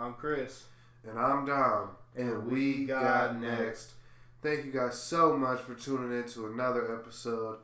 [0.00, 0.64] I'm Chris.
[1.06, 1.90] And I'm Dom.
[2.16, 3.58] And, And we we got, got next.
[3.60, 3.92] next.
[4.42, 7.58] Thank you guys so much for tuning in to another episode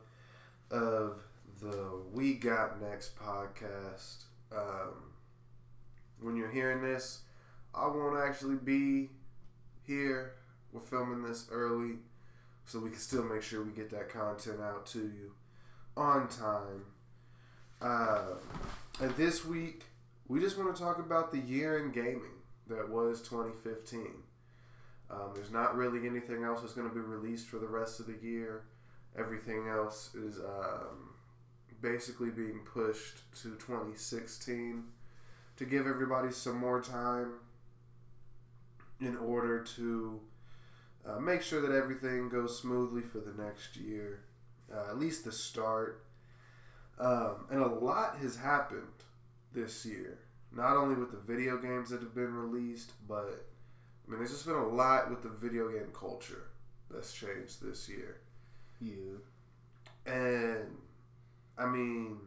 [0.69, 1.19] of
[1.59, 4.25] the We Got Next podcast.
[4.55, 5.13] Um,
[6.21, 7.21] when you're hearing this,
[7.73, 9.09] I won't actually be
[9.87, 10.33] here.
[10.71, 11.95] We're filming this early
[12.65, 15.33] so we can still make sure we get that content out to you
[15.95, 16.85] on time.
[17.81, 18.35] Uh,
[19.01, 19.85] and this week,
[20.27, 24.07] we just want to talk about the year in gaming that was 2015.
[25.09, 28.07] Um, there's not really anything else that's going to be released for the rest of
[28.07, 28.63] the year.
[29.17, 31.13] Everything else is um,
[31.81, 34.83] basically being pushed to 2016
[35.55, 37.33] to give everybody some more time
[38.99, 40.19] in order to
[41.07, 44.23] uh, make sure that everything goes smoothly for the next year,
[44.73, 46.03] uh, at least the start.
[46.99, 48.96] Um, and a lot has happened
[49.57, 50.19] this year,
[50.55, 53.45] not only with the video games that have been released, but
[54.05, 56.43] I mean, there's just been a lot with the video game culture
[56.89, 58.21] that's changed this year.
[58.79, 59.17] Yeah.
[60.05, 60.77] And
[61.57, 62.17] I mean,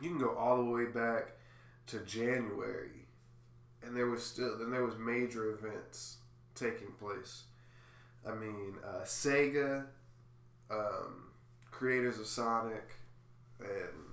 [0.00, 1.32] you can go all the way back
[1.86, 3.06] to January,
[3.82, 6.18] and there was still then there was major events
[6.54, 7.44] taking place.
[8.28, 9.86] I mean, uh, Sega,
[10.70, 11.30] um,
[11.70, 12.90] creators of Sonic,
[13.60, 14.08] and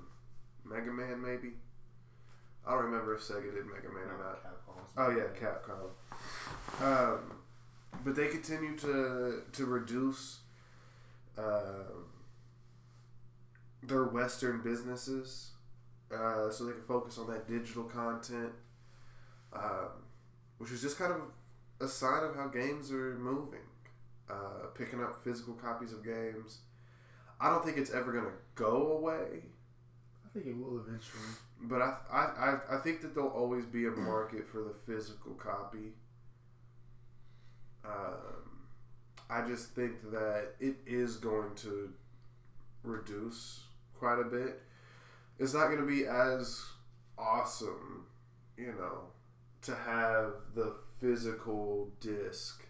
[0.64, 1.54] Mega Man, maybe.
[2.68, 4.40] I don't remember if Sega did Mega Man or not.
[4.98, 5.92] Oh yeah, Capcom.
[6.84, 7.20] Um,
[8.04, 10.40] but they continue to to reduce
[11.38, 12.06] um
[13.84, 15.52] their Western businesses,
[16.12, 18.52] uh, so they can focus on that digital content,
[19.54, 19.90] um,
[20.58, 21.22] which is just kind of
[21.80, 23.60] a sign of how games are moving.
[24.28, 26.62] Uh, picking up physical copies of games.
[27.40, 29.44] I don't think it's ever gonna go away.
[30.26, 31.22] I think it will eventually.
[31.62, 35.94] But I, I, I, think that there'll always be a market for the physical copy.
[37.84, 38.68] Um,
[39.30, 41.94] I just think that it is going to
[42.84, 43.62] reduce
[43.98, 44.62] quite a bit.
[45.40, 46.64] It's not going to be as
[47.18, 48.06] awesome,
[48.58, 49.10] you know,
[49.64, 52.66] to have the physical disc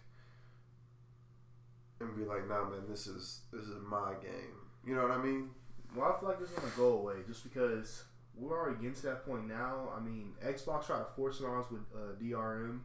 [2.00, 4.56] and be like, nah, man, this is this is my game.
[4.86, 5.50] You know what I mean?
[5.94, 8.04] Well, I feel like it's gonna go away just because
[8.38, 9.88] we're already getting to that point now.
[9.96, 12.80] I mean, Xbox tried to force it on us with uh, DRM,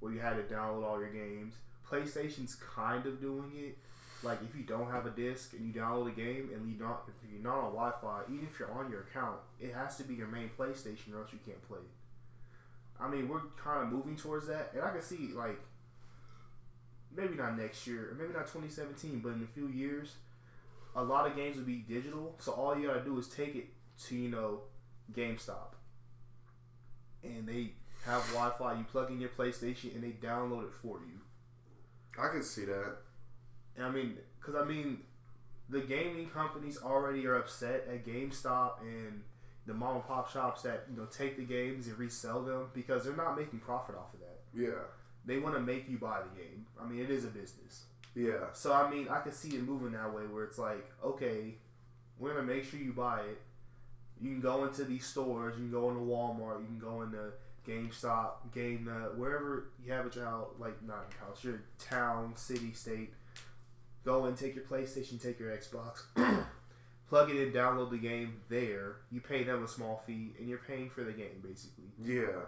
[0.00, 1.54] where you had to download all your games.
[1.88, 3.78] PlayStation's kind of doing it.
[4.22, 7.02] Like if you don't have a disc and you download a game and you not
[7.08, 10.14] if you're not on Wi-Fi, even if you're on your account, it has to be
[10.14, 13.00] your main PlayStation or else you can't play it.
[13.00, 15.60] I mean, we're kind of moving towards that, and I can see like
[17.14, 20.14] maybe not next year, or maybe not 2017, but in a few years,
[20.96, 22.34] a lot of games will be digital.
[22.38, 23.68] So all you gotta do is take it
[24.06, 24.60] to you know
[25.12, 25.74] GameStop,
[27.22, 27.72] and they
[28.04, 28.74] have Wi-Fi.
[28.78, 31.20] You plug in your PlayStation, and they download it for you.
[32.22, 32.96] I can see that.
[33.76, 34.98] And I mean, because I mean,
[35.68, 39.22] the gaming companies already are upset at GameStop and
[39.66, 43.04] the mom and pop shops that you know take the games and resell them because
[43.04, 44.40] they're not making profit off of that.
[44.54, 44.84] Yeah,
[45.24, 46.66] They want to make you buy the game.
[46.80, 47.84] I mean, it is a business.
[48.14, 48.52] yeah.
[48.52, 51.54] So I mean, I can see it moving that way where it's like, okay,
[52.18, 53.40] we're gonna make sure you buy it.
[54.20, 55.54] You can go into these stores.
[55.56, 56.60] You can go into Walmart.
[56.60, 57.32] You can go into
[57.66, 62.72] GameStop, Game Nut, wherever you have your house, like not your house, your town, city,
[62.72, 63.12] state.
[64.04, 66.02] Go and take your PlayStation, take your Xbox,
[67.08, 68.96] plug it in, download the game there.
[69.10, 71.84] You pay them a small fee, and you're paying for the game basically.
[72.02, 72.42] Yeah,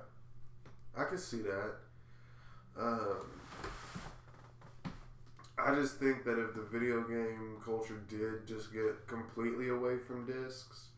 [0.97, 1.76] I can see that.
[2.78, 3.41] Um,
[5.59, 10.26] I just think that if the video game culture did just get completely away from
[10.26, 10.88] discs,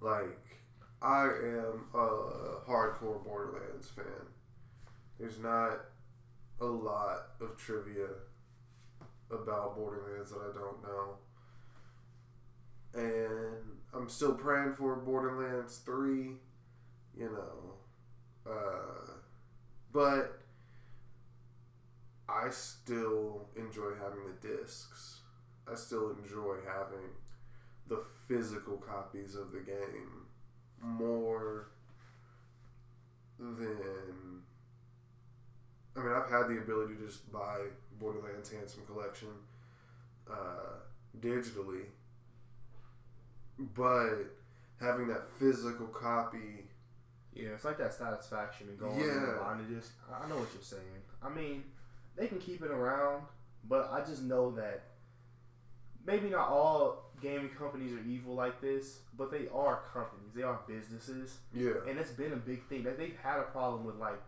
[0.00, 0.38] like
[1.02, 4.04] I am a hardcore Borderlands fan.
[5.18, 5.80] There's not
[6.60, 8.08] a lot of trivia
[9.30, 11.16] about Borderlands that I don't know.
[12.94, 16.32] And I'm still praying for Borderlands 3,
[17.16, 18.50] you know.
[18.50, 19.12] Uh,
[19.92, 20.40] but
[22.28, 25.20] I still enjoy having the discs.
[25.70, 27.10] I still enjoy having
[27.88, 30.26] the physical copies of the game
[30.80, 31.68] more
[33.38, 34.42] than.
[35.96, 37.58] I mean, I've had the ability to just buy
[37.98, 39.28] Borderlands Handsome Collection
[40.30, 40.78] uh,
[41.20, 41.86] digitally,
[43.74, 44.14] but
[44.80, 46.64] having that physical copy
[47.34, 49.30] Yeah, it's like that satisfaction and going Yeah.
[49.30, 49.68] and buying it.
[49.80, 50.82] Just I know what you're saying.
[51.22, 51.64] I mean,
[52.16, 53.24] they can keep it around,
[53.68, 54.82] but I just know that
[56.06, 60.32] maybe not all gaming companies are evil like this, but they are companies.
[60.34, 61.72] They are businesses, Yeah.
[61.88, 64.20] and it's been a big thing that they've had a problem with, like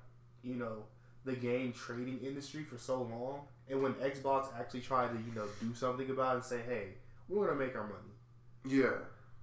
[0.43, 0.85] you know,
[1.25, 3.47] the game trading industry for so long.
[3.69, 6.89] And when Xbox actually tried to you know do something about it and say, hey,
[7.29, 8.13] we're gonna make our money.
[8.67, 8.99] Yeah.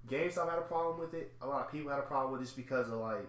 [0.08, 1.34] GameStop had a problem with it.
[1.42, 3.28] A lot of people had a problem with it just because of like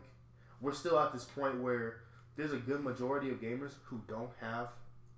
[0.60, 2.02] we're still at this point where
[2.36, 4.68] there's a good majority of gamers who don't have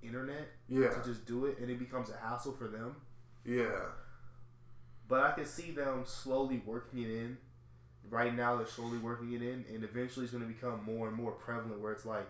[0.03, 0.89] internet Yeah.
[0.91, 2.97] to just do it, and it becomes a hassle for them.
[3.45, 3.87] Yeah.
[5.09, 7.39] But I can see them slowly working it in.
[8.09, 11.17] Right now, they're slowly working it in, and eventually, it's going to become more and
[11.17, 11.81] more prevalent.
[11.81, 12.29] Where it's like,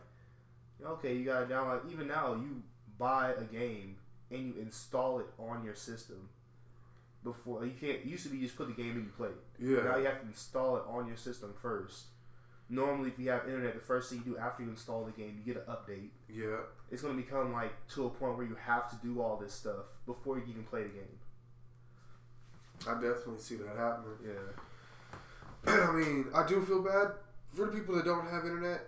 [0.85, 1.91] okay, you got to download.
[1.91, 2.63] Even now, you
[2.99, 3.97] buy a game
[4.31, 6.29] and you install it on your system.
[7.25, 8.01] Before you can't.
[8.01, 9.29] It used to be you just put the game in, you play.
[9.29, 9.85] it.
[9.85, 12.07] Now you have to install it on your system first.
[12.69, 15.41] Normally, if you have internet, the first thing you do after you install the game,
[15.45, 16.09] you get an update.
[16.29, 16.57] Yeah.
[16.91, 19.53] It's going to become like to a point where you have to do all this
[19.53, 21.19] stuff before you even play the game.
[22.89, 24.17] I definitely see that happening.
[24.25, 25.73] Yeah.
[25.89, 27.13] I mean, I do feel bad
[27.55, 28.81] for the people that don't have internet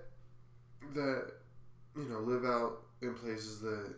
[0.94, 1.32] that
[1.96, 3.94] you know live out in places that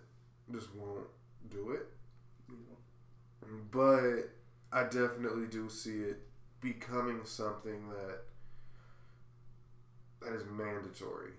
[0.53, 1.07] just won't
[1.51, 1.87] do it.
[3.71, 4.31] But
[4.73, 6.21] I definitely do see it
[6.61, 8.21] becoming something that
[10.21, 11.33] that is mandatory.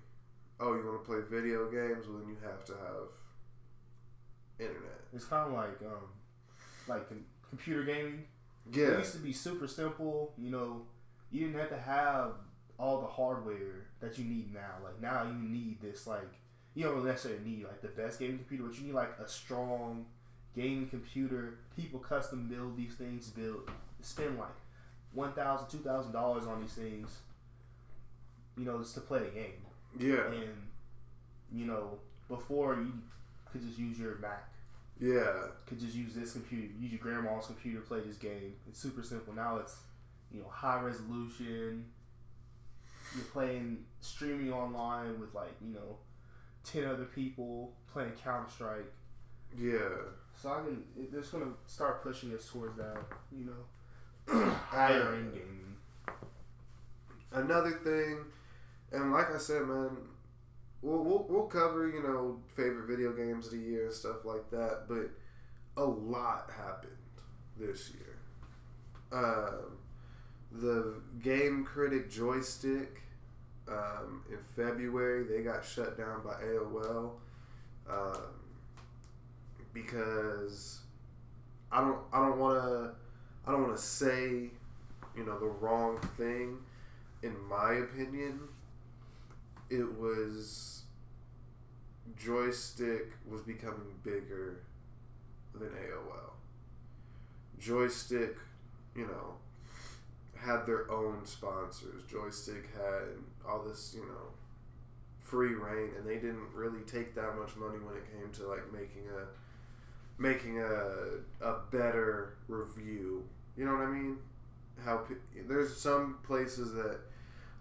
[0.59, 2.07] Oh, you want to play video games?
[2.07, 3.09] Well, then you have to have
[4.59, 5.01] internet.
[5.13, 6.07] It's kind of like um,
[6.87, 8.25] like com- computer gaming.
[8.93, 10.33] It used to be super simple.
[10.37, 10.81] You know,
[11.31, 12.31] you didn't have to have
[12.79, 14.75] all the hardware that you need now.
[14.83, 16.05] Like now, you need this.
[16.07, 16.29] Like
[16.75, 20.05] you don't necessarily need like the best gaming computer, but you need like a strong
[20.55, 21.59] gaming computer.
[21.75, 23.29] People custom build these things.
[23.29, 23.69] Build
[24.01, 24.49] spend like
[25.13, 27.17] one thousand, two thousand dollars on these things.
[28.57, 29.61] You know, just to play a game.
[29.99, 30.49] yeah, And
[31.53, 32.91] you know, before you
[33.51, 34.49] could just use your Mac
[34.99, 35.31] yeah,
[35.65, 38.55] could just use this computer, use your grandma's computer, to play this game.
[38.67, 39.33] It's super simple.
[39.33, 39.77] Now it's,
[40.31, 41.85] you know, high resolution.
[43.15, 45.97] You're playing streaming online with like you know,
[46.63, 48.91] ten other people playing Counter Strike.
[49.57, 49.79] yeah.
[50.41, 50.83] So I can.
[50.97, 52.97] It, it's gonna start pushing us towards that.
[53.31, 55.75] You know, higher end gaming.
[57.31, 58.25] another thing,
[58.91, 59.97] and like I said, man,
[60.81, 64.49] we'll, we'll, we'll cover, you know, favorite video games of the year and stuff like
[64.51, 65.09] that, but
[65.77, 66.91] a lot happened
[67.59, 68.17] this year.
[69.11, 69.77] Um,
[70.51, 72.87] the Game Critic Joystiq
[73.67, 77.11] um, in February, they got shut down by AOL
[77.89, 78.21] um,
[79.73, 80.79] because
[81.71, 82.91] I don't I don't want to
[83.45, 84.49] I don't want to say
[85.15, 86.59] you know the wrong thing
[87.23, 88.39] in my opinion,
[89.69, 90.83] it was
[92.19, 94.61] Joystiq was becoming bigger
[95.53, 96.33] than AOL.
[97.59, 98.35] Joystiq,
[98.95, 99.35] you know,
[100.35, 102.03] had their own sponsors.
[102.11, 103.17] Joystiq had
[103.47, 104.33] all this, you know,
[105.19, 108.71] free reign, and they didn't really take that much money when it came to like
[108.71, 113.23] making a making a a better review.
[113.57, 114.17] You know what I mean?
[114.83, 115.03] How
[115.47, 116.99] there's some places that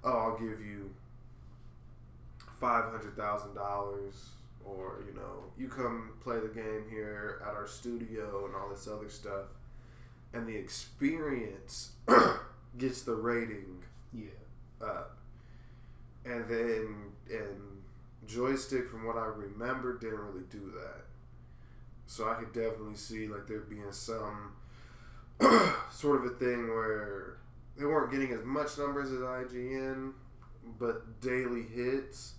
[0.04, 0.90] oh I'll give you
[2.60, 4.30] five hundred thousand dollars
[4.64, 8.88] or you know you come play the game here at our studio and all this
[8.88, 9.44] other stuff
[10.32, 11.92] and the experience
[12.78, 13.82] gets the rating
[14.12, 14.28] Yeah.
[14.80, 15.16] up
[16.24, 16.96] and then
[17.30, 17.82] and
[18.26, 21.04] Joystiq from what i remember didn't really do that
[22.06, 24.52] so i could definitely see like there being some
[25.90, 27.36] sort of a thing where
[27.76, 30.12] they weren't getting as much numbers as ign
[30.78, 32.32] but daily hits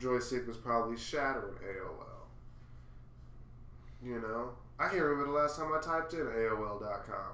[0.00, 2.04] Joystiq was probably shattering aol
[4.02, 7.32] you know i can't remember the last time i typed in aol.com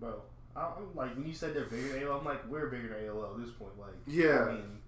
[0.00, 0.22] Bro,
[0.56, 3.34] I'm like when you said they're bigger than AOL, I'm like we're bigger than AOL
[3.34, 3.72] at this point.
[3.78, 4.44] Like, Yeah.
[4.48, 4.78] I mean,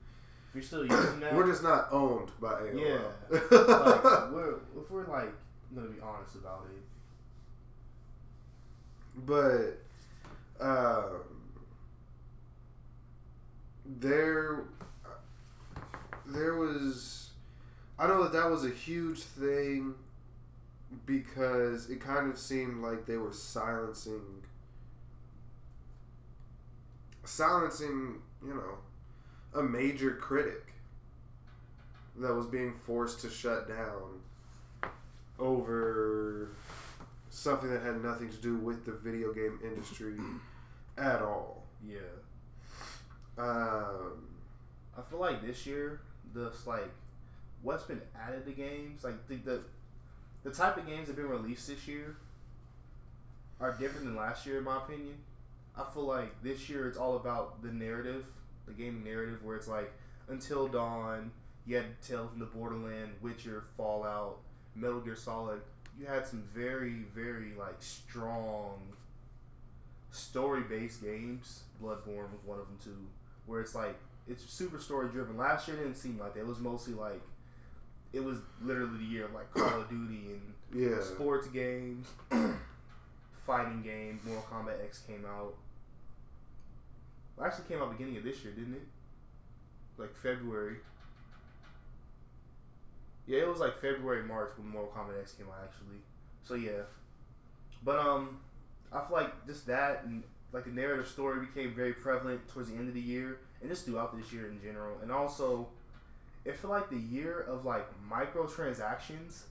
[0.49, 2.99] if you're still using that, we're just not owned by aol Yeah.
[3.31, 3.43] like
[4.33, 5.33] we're if we're like
[5.75, 6.83] gonna be honest about it.
[9.25, 11.21] but um,
[13.85, 14.65] there
[16.29, 17.31] there was
[17.99, 19.95] I know that that was a huge thing
[21.05, 24.43] because it kind of seemed like they were silencing
[27.25, 28.79] silencing you know
[29.59, 30.73] a major critic
[32.19, 34.21] that was being forced to shut down
[35.39, 36.49] over
[37.31, 40.15] something that had nothing to do with the video game industry
[40.97, 41.65] at all.
[41.87, 41.99] Yeah.
[43.39, 44.25] Um,
[44.97, 46.01] I feel like this year,
[46.35, 46.91] this like
[47.63, 49.61] what's been added to games, like the the,
[50.45, 52.17] the type of games that have been released this year,
[53.61, 55.15] are different than last year, in my opinion.
[55.77, 58.25] I feel like this year it's all about the narrative,
[58.67, 59.93] the gaming narrative, where it's like
[60.29, 61.31] Until Dawn,
[61.67, 64.39] you had Tales from the Borderland, Witcher, Fallout,
[64.75, 65.61] Metal Gear Solid.
[65.99, 68.79] You had some very, very like strong
[70.11, 71.63] story-based games.
[71.83, 73.07] Bloodborne was one of them too,
[73.47, 73.97] where it's like
[74.29, 75.37] it's super story-driven.
[75.37, 76.41] Last year didn't seem like that.
[76.41, 77.21] It was mostly like
[78.13, 81.01] it was literally the year of like Call of Duty and Yeah.
[81.03, 82.07] sports games,
[83.47, 84.23] fighting games.
[84.25, 85.55] Mortal Kombat X came out.
[87.37, 88.87] Well, actually came out beginning of this year, didn't it?
[89.99, 90.77] Like February.
[93.27, 95.99] Yeah, it was like February, March when Mortal Kombat X came out actually.
[96.45, 96.83] So yeah.
[97.85, 98.39] But um
[98.93, 102.77] I feel like just that and like the narrative story became very prevalent towards the
[102.77, 104.97] end of the year and just throughout this year in general.
[105.03, 105.69] And also
[106.45, 109.43] it felt like the year of like microtransactions.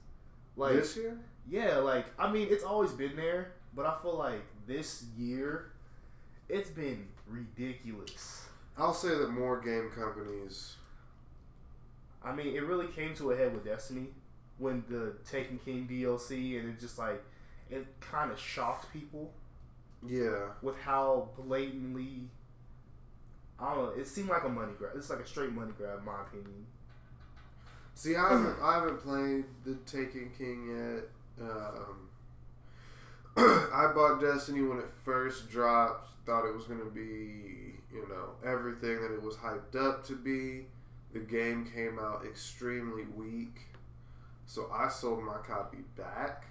[0.56, 1.18] Like this year?
[1.48, 5.72] yeah, like I mean, it's always been there, but I feel like this year,
[6.48, 8.46] it's been ridiculous.
[8.78, 10.76] I'll say that more game companies.
[12.22, 14.08] I mean, it really came to a head with Destiny
[14.58, 17.22] when the Taken King DLC, and it just like
[17.70, 19.32] it kind of shocked people
[20.06, 20.48] Yeah.
[20.62, 22.30] with how blatantly.
[23.58, 23.92] Don't know.
[24.00, 24.92] It seemed like a money grab.
[24.96, 26.66] It's like a straight money grab, in my opinion.
[27.94, 31.48] See, I haven't, I haven't played the Taken King yet.
[31.48, 32.08] Um,
[33.36, 36.10] I bought Destiny when it first dropped.
[36.26, 40.14] Thought it was going to be, you know, everything that it was hyped up to
[40.14, 40.66] be.
[41.12, 43.60] The game came out extremely weak.
[44.44, 46.44] So I sold my copy back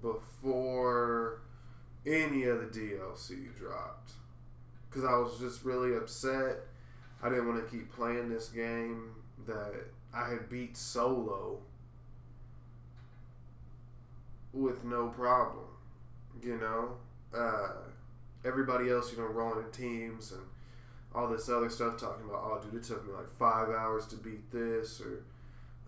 [0.00, 1.42] before
[2.06, 4.12] any of the DLC dropped.
[4.98, 6.56] Because I was just really upset.
[7.22, 9.12] I didn't want to keep playing this game
[9.46, 9.74] that
[10.12, 11.58] I had beat solo
[14.52, 15.66] with no problem.
[16.42, 16.96] You know,
[17.32, 17.74] uh,
[18.44, 20.42] everybody else, you know, rolling in teams and
[21.14, 24.16] all this other stuff, talking about, oh, dude, it took me like five hours to
[24.16, 25.22] beat this, or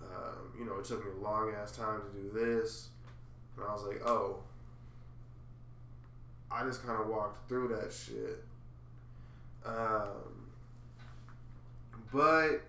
[0.00, 2.90] um, you know, it took me a long ass time to do this,
[3.56, 4.36] and I was like, oh,
[6.48, 8.44] I just kind of walked through that shit.
[9.64, 10.50] Um,
[12.12, 12.62] but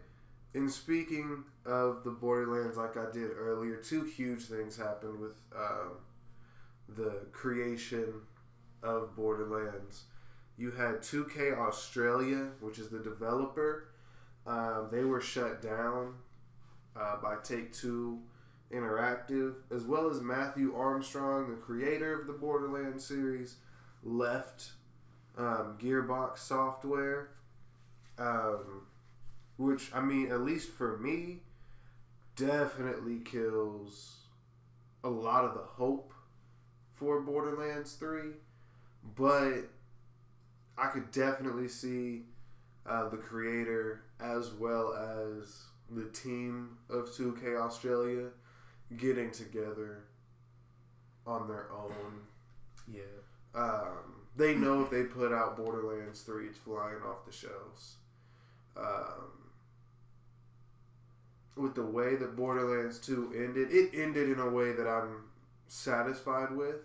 [0.53, 5.91] in speaking of the Borderlands, like I did earlier, two huge things happened with um,
[6.89, 8.13] the creation
[8.83, 10.03] of Borderlands.
[10.57, 13.87] You had 2K Australia, which is the developer.
[14.45, 16.15] Um, they were shut down
[16.99, 18.19] uh, by Take Two
[18.71, 23.55] Interactive, as well as Matthew Armstrong, the creator of the Borderlands series,
[24.03, 24.71] left
[25.37, 27.29] um, Gearbox Software.
[28.17, 28.87] Um,
[29.57, 31.39] which I mean, at least for me,
[32.35, 34.15] definitely kills
[35.03, 36.13] a lot of the hope
[36.93, 38.21] for Borderlands 3.
[39.15, 39.69] But
[40.77, 42.23] I could definitely see
[42.85, 48.29] uh, the creator as well as the team of 2K Australia
[48.97, 50.05] getting together
[51.25, 52.21] on their own.
[52.91, 53.01] Yeah.
[53.53, 57.95] Um, they know if they put out Borderlands 3, it's flying off the shelves.
[58.77, 59.49] Um,
[61.55, 65.25] with the way that Borderlands 2 ended, it ended in a way that I'm
[65.67, 66.75] satisfied with.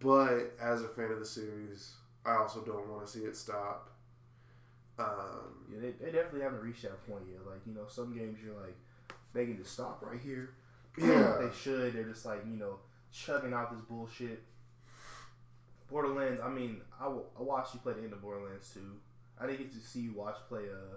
[0.00, 1.92] But as a fan of the series,
[2.24, 3.90] I also don't want to see it stop.
[4.98, 7.46] Um, Yeah, they, they definitely haven't reached that point yet.
[7.46, 8.76] Like, you know, some games you're like,
[9.32, 10.50] they can just stop right here.
[10.98, 11.38] Yeah.
[11.40, 11.92] they should.
[11.92, 12.80] They're just like, you know,
[13.12, 14.42] chugging out this bullshit.
[15.90, 18.80] Borderlands, I mean, I, w- I watched you play the end of Borderlands 2.
[19.40, 20.96] I didn't get to see you watch play uh,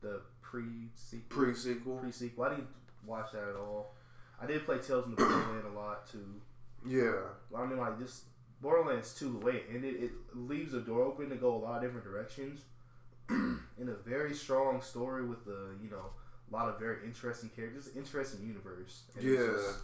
[0.00, 0.62] the pre
[0.94, 1.44] sequel.
[1.44, 1.96] Pre sequel.
[1.98, 2.44] Pre sequel.
[2.44, 2.68] I didn't
[3.06, 3.94] watch that at all.
[4.40, 6.40] I did play Tales from the Borderland a lot too.
[6.86, 7.12] Yeah.
[7.56, 8.24] I mean, like just
[8.60, 11.76] Borderlands 2, the way it ended, it leaves a door open to go a lot
[11.76, 12.60] of different directions.
[13.30, 16.06] in a very strong story with a you know
[16.50, 19.02] a lot of very interesting characters, interesting universe.
[19.16, 19.52] And it's Yeah.
[19.52, 19.78] just,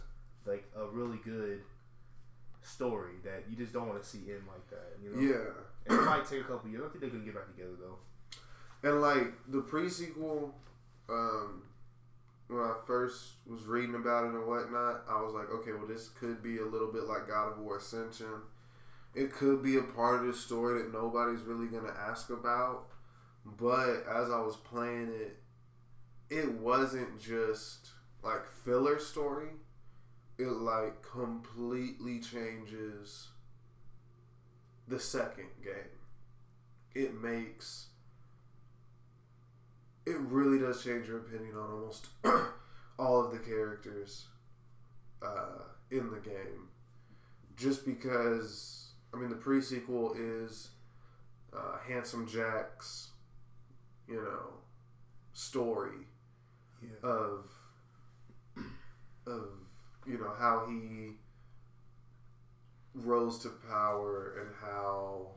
[0.45, 1.61] like a really good
[2.61, 4.97] story that you just don't want to see end like that.
[5.03, 5.21] You know.
[5.21, 5.51] Yeah.
[5.87, 6.81] And it might take a couple years.
[6.81, 8.89] I don't think they're gonna get back together though.
[8.89, 10.53] And like the pre sequel,
[11.09, 11.63] um,
[12.47, 16.09] when I first was reading about it and whatnot, I was like, okay, well, this
[16.09, 18.41] could be a little bit like God of War Ascension.
[19.15, 22.87] It could be a part of the story that nobody's really gonna ask about.
[23.45, 25.37] But as I was playing it,
[26.29, 27.89] it wasn't just
[28.23, 29.49] like filler story.
[30.39, 33.27] It like completely changes
[34.87, 35.99] the second game.
[36.95, 37.87] It makes
[40.05, 42.07] it really does change your opinion on almost
[42.99, 44.25] all of the characters
[45.21, 46.69] uh, in the game.
[47.57, 50.69] Just because I mean, the pre sequel is
[51.55, 53.09] uh, Handsome Jack's,
[54.07, 54.53] you know,
[55.33, 56.07] story
[56.81, 57.09] Yeah.
[57.09, 57.49] of
[59.27, 59.68] of
[60.09, 61.11] you know how he
[62.95, 65.27] rose to power and how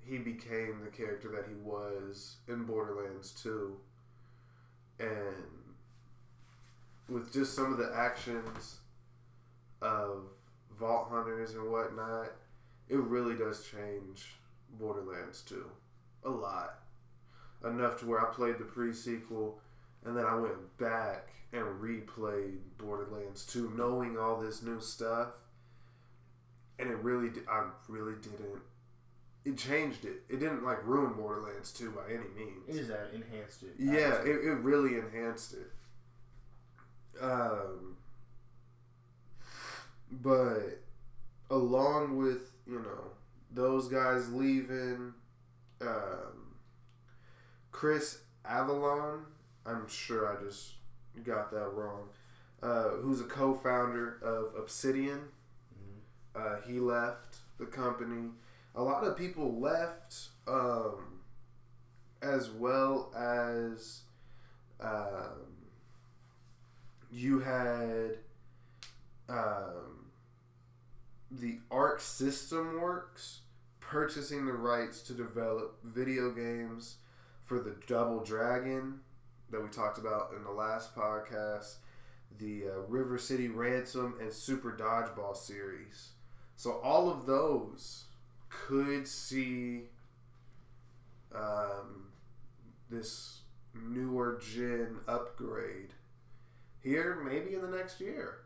[0.00, 3.76] he became the character that he was in Borderlands 2
[5.00, 5.74] and
[7.08, 8.78] with just some of the actions
[9.82, 10.22] of
[10.78, 12.32] vault hunters and whatnot
[12.88, 14.36] it really does change
[14.80, 15.66] Borderlands 2
[16.24, 16.78] a lot.
[17.64, 19.60] Enough to where I played the pre-sequel
[20.08, 25.28] and then I went back and replayed Borderlands 2, knowing all this new stuff.
[26.78, 28.62] And it really, I really didn't.
[29.44, 30.22] It changed it.
[30.30, 32.68] It didn't like ruin Borderlands 2 by any means.
[32.68, 33.74] It is that enhanced it.
[33.78, 35.70] Yeah, it, it really enhanced it.
[37.20, 37.96] Um,
[40.10, 40.80] but
[41.50, 43.10] along with you know
[43.52, 45.12] those guys leaving,
[45.80, 46.54] um,
[47.72, 49.24] Chris Avellone,
[49.68, 50.72] I'm sure I just
[51.24, 52.08] got that wrong.
[52.62, 55.28] Uh, who's a co-founder of Obsidian?
[55.74, 56.00] Mhm.
[56.34, 58.30] Uh, he left the company.
[58.74, 61.20] A lot of people left, um,
[62.22, 64.02] as well as
[64.80, 65.56] um,
[67.10, 68.18] you had
[69.28, 70.10] um,
[71.30, 73.40] the Arc System Works
[73.80, 76.96] purchasing the rights to develop video games
[77.42, 79.00] for the Double Dragon
[79.50, 81.76] that we talked about in the last podcast,
[82.38, 86.10] the uh, River City Ransom and Super Dodgeball series.
[86.56, 88.04] So all of those
[88.48, 89.84] could see
[91.34, 92.08] um,
[92.90, 93.40] this
[93.74, 95.94] newer gen upgrade
[96.80, 98.38] here, maybe in the next year.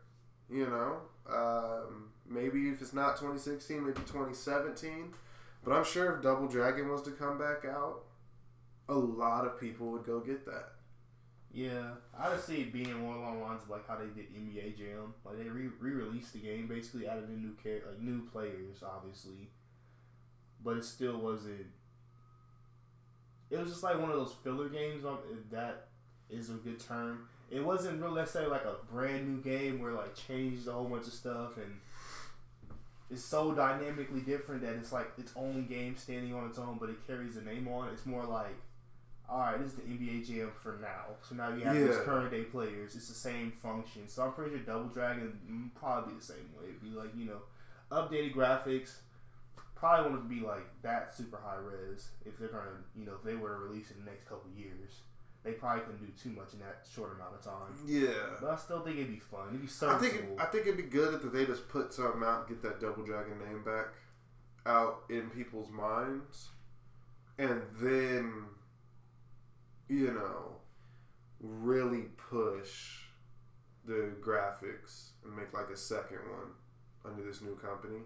[0.49, 0.97] You know,
[1.31, 5.13] um, maybe if it's not 2016, maybe 2017.
[5.63, 8.03] But I'm sure if Double Dragon was to come back out,
[8.89, 10.73] a lot of people would go get that.
[11.53, 14.33] Yeah, I just see it being more along the lines of like how they did
[14.33, 15.13] NBA Jam.
[15.23, 19.49] Like they re released the game, basically added in new char- like new players, obviously,
[20.63, 21.67] but it still wasn't.
[23.51, 25.03] It was just like one of those filler games.
[25.31, 25.89] If that
[26.27, 30.15] is a good term, it wasn't real necessarily like a brand new game where like
[30.15, 31.79] changed a whole bunch of stuff and
[33.11, 36.89] it's so dynamically different that it's like its own game standing on its own, but
[36.89, 37.89] it carries a name on.
[37.89, 38.55] It's more like
[39.33, 41.15] all right, this is the NBA Jam for now.
[41.27, 42.95] So now you have these current day players.
[42.95, 44.07] It's the same function.
[44.07, 46.65] So I'm pretty sure Double Dragon probably the same way.
[46.69, 47.39] It'd be like you know,
[47.91, 48.97] updated graphics.
[49.75, 53.35] Probably won't be like that super high res if they're gonna you know if they
[53.35, 54.91] were to release in the next couple years.
[55.43, 57.73] They probably couldn't do too much in that short amount of time.
[57.85, 58.37] Yeah.
[58.39, 59.47] But I still think it'd be fun.
[59.49, 59.99] It'd be I serviceable.
[59.99, 62.79] think it, I think it'd be good if they just put something out, get that
[62.79, 63.87] Double Dragon name back
[64.65, 66.49] out in people's minds,
[67.37, 68.45] and then
[69.87, 70.55] you know
[71.39, 73.01] really push
[73.85, 76.51] the graphics and make like a second one
[77.05, 77.99] under this new company.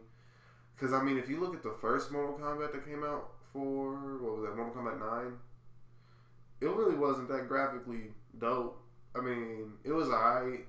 [0.76, 4.18] Because I mean, if you look at the first Mortal Kombat that came out for
[4.18, 5.34] what was that Mortal Kombat Nine,
[6.62, 8.82] it really wasn't that graphically dope.
[9.16, 10.66] I mean, it was alright.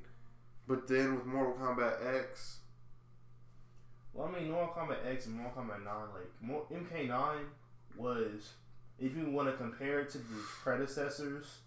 [0.67, 2.59] But then with Mortal Kombat X,
[4.13, 7.45] Well, I mean, Mortal Kombat X and Mortal Kombat 9, like, MK9
[7.97, 8.53] was,
[9.01, 11.59] if you want to compare it to the predecessors,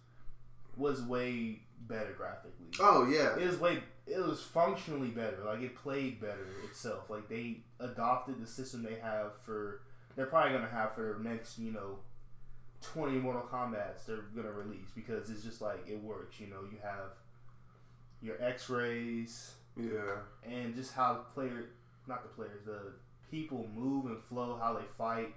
[0.76, 2.66] was way better graphically.
[2.80, 5.38] oh yeah, It was way, it was functionally better.
[5.44, 7.10] Like, it played better itself.
[7.10, 9.80] Like, they adopted the system they have for,
[10.16, 11.98] they're probably going to have for their next, you know,
[12.82, 16.40] 20 Mortal Kombats they're going to release because it's just like, it works.
[16.40, 17.10] You know, you have
[18.20, 21.66] your X rays yeah, and just how the player,
[22.06, 22.92] not the players, the
[23.30, 25.34] people move and flow, how they fight,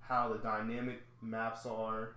[0.00, 2.16] how the dynamic maps are.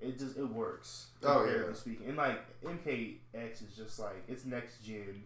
[0.00, 1.08] It just it works.
[1.22, 1.72] Oh, yeah.
[1.74, 5.24] speaking, and like MKX is just like it's next gen.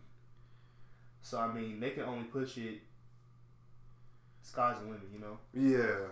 [1.23, 2.81] So I mean, they can only push it.
[4.43, 5.39] Sky's the limit, you know.
[5.55, 6.07] yeah.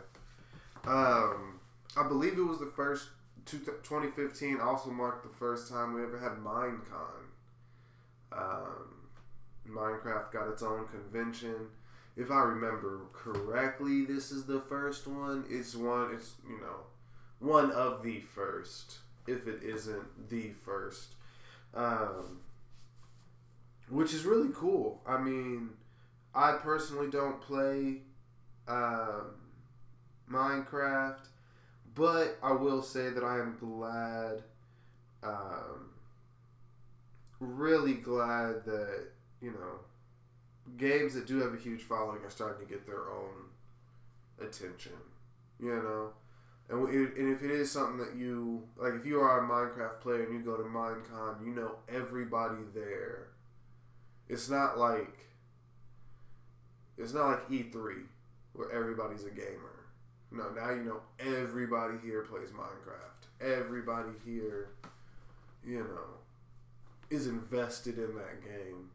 [0.84, 1.60] Um,
[1.96, 3.08] I believe it was the first.
[3.44, 7.26] 2015 also marked the first time we ever had Minecon.
[8.32, 9.08] Um,
[9.68, 11.66] Minecraft got its own convention.
[12.16, 15.44] If I remember correctly, this is the first one.
[15.48, 16.14] It's one.
[16.14, 16.86] It's you know,
[17.38, 18.98] one of the first.
[19.26, 21.14] If it isn't the first,
[21.74, 22.40] um,
[23.88, 25.00] which is really cool.
[25.06, 25.70] I mean,
[26.34, 28.02] I personally don't play
[28.66, 29.34] um,
[30.30, 31.20] Minecraft,
[31.94, 34.42] but I will say that I am glad,
[35.22, 35.90] um,
[37.38, 39.08] really glad that
[39.40, 39.78] you know
[40.76, 43.50] games that do have a huge following are starting to get their own
[44.40, 44.92] attention.
[45.60, 46.10] You know,
[46.68, 50.24] and and if it is something that you like, if you are a Minecraft player
[50.24, 53.28] and you go to Minecon, you know everybody there.
[54.28, 55.26] It's not like
[56.96, 58.04] it's not like E three
[58.54, 59.86] where everybody's a gamer.
[60.30, 63.26] No, now you know everybody here plays Minecraft.
[63.40, 64.70] Everybody here,
[65.64, 66.18] you know,
[67.10, 68.90] is invested in that game,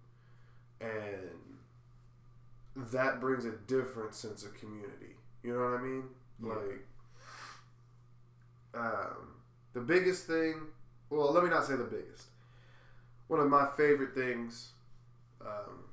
[0.82, 1.30] and
[2.78, 5.16] that brings a different sense of community.
[5.44, 6.04] You know what I mean?
[6.44, 6.54] Yeah.
[6.54, 6.86] Like,
[8.76, 9.36] um,
[9.74, 10.68] the biggest thing.
[11.10, 12.28] Well, let me not say the biggest.
[13.28, 14.72] One of my favorite things,
[15.42, 15.86] um,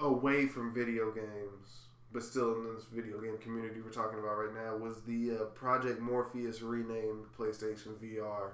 [0.00, 4.54] away from video games, but still in this video game community we're talking about right
[4.54, 8.52] now, was the uh, Project Morpheus renamed PlayStation VR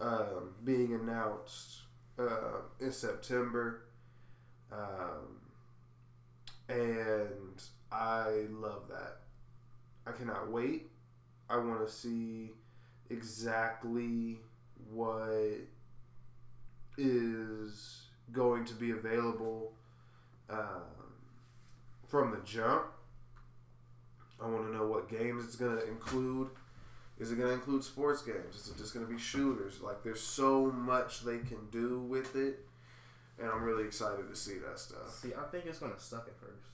[0.00, 1.82] um, being announced
[2.18, 3.82] uh, in September.
[4.72, 5.40] Um,
[6.68, 9.18] and I love that.
[10.06, 10.90] I cannot wait.
[11.48, 12.50] I want to see
[13.10, 14.38] exactly
[14.90, 15.58] what
[16.98, 18.02] is
[18.32, 19.72] going to be available
[20.50, 20.82] um,
[22.06, 22.84] from the jump.
[24.42, 26.50] I want to know what games it's going to include.
[27.18, 28.54] Is it going to include sports games?
[28.54, 29.80] Is it just going to be shooters?
[29.80, 32.67] Like, there's so much they can do with it,
[33.40, 35.10] and I'm really excited to see that stuff.
[35.10, 36.66] See, I think it's gonna suck at first.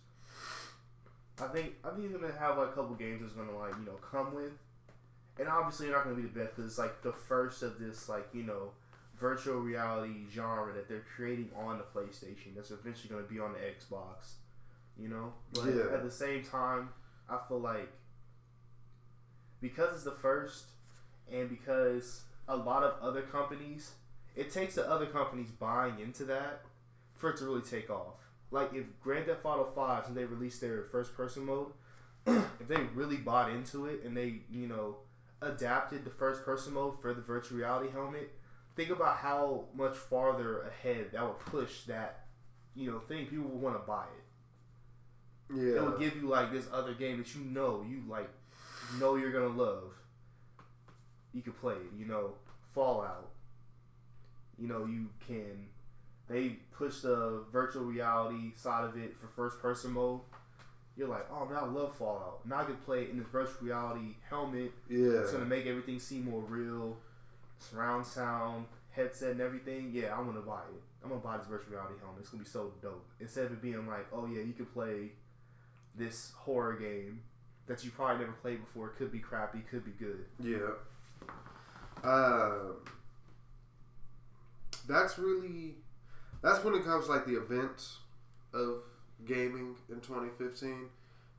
[1.42, 3.84] I think I think it's gonna have like a couple games that's gonna like you
[3.86, 4.52] know come with,
[5.38, 8.08] and obviously they're not gonna be the best because it's like the first of this
[8.08, 8.70] like you know
[9.18, 13.58] virtual reality genre that they're creating on the PlayStation that's eventually gonna be on the
[13.58, 14.34] Xbox,
[14.98, 15.32] you know.
[15.52, 15.92] But Yeah.
[15.94, 16.90] at the same time,
[17.28, 17.92] I feel like
[19.60, 20.66] because it's the first,
[21.32, 23.92] and because a lot of other companies,
[24.36, 26.62] it takes the other companies buying into that
[27.14, 28.14] for it to really take off.
[28.50, 31.72] Like if Grand Theft Auto Five, and they released their first person mode,
[32.26, 34.96] if they really bought into it and they you know
[35.42, 38.32] adapted the first person mode for the virtual reality helmet,
[38.76, 42.26] think about how much farther ahead that would push that
[42.74, 43.26] you know thing.
[43.26, 45.54] People would want to buy it.
[45.54, 45.76] Yeah.
[45.76, 48.30] It would give you like this other game that you know you like
[48.98, 49.92] know you're gonna love.
[51.32, 52.34] You can play it, you know,
[52.74, 53.30] Fallout.
[54.58, 55.68] You know, you can
[56.28, 60.20] they push the virtual reality side of it for first person mode.
[60.96, 62.46] You're like, oh man, I love Fallout.
[62.46, 64.72] Now I can play it in this virtual reality helmet.
[64.88, 65.20] yeah.
[65.20, 66.96] It's gonna make everything seem more real.
[67.58, 69.90] Surround sound, headset, and everything.
[69.92, 70.82] Yeah, I'm gonna buy it.
[71.02, 72.20] I'm gonna buy this virtual reality helmet.
[72.20, 73.04] It's gonna be so dope.
[73.20, 75.10] Instead of it being like, oh yeah, you can play
[75.96, 77.20] this horror game
[77.66, 78.88] that you probably never played before.
[78.88, 80.24] It Could be crappy, could be good.
[80.38, 80.74] Yeah.
[82.02, 82.76] Um,
[84.88, 85.76] that's really
[86.42, 87.98] that's when it comes like the events
[88.52, 88.82] of
[89.24, 90.88] gaming in 2015.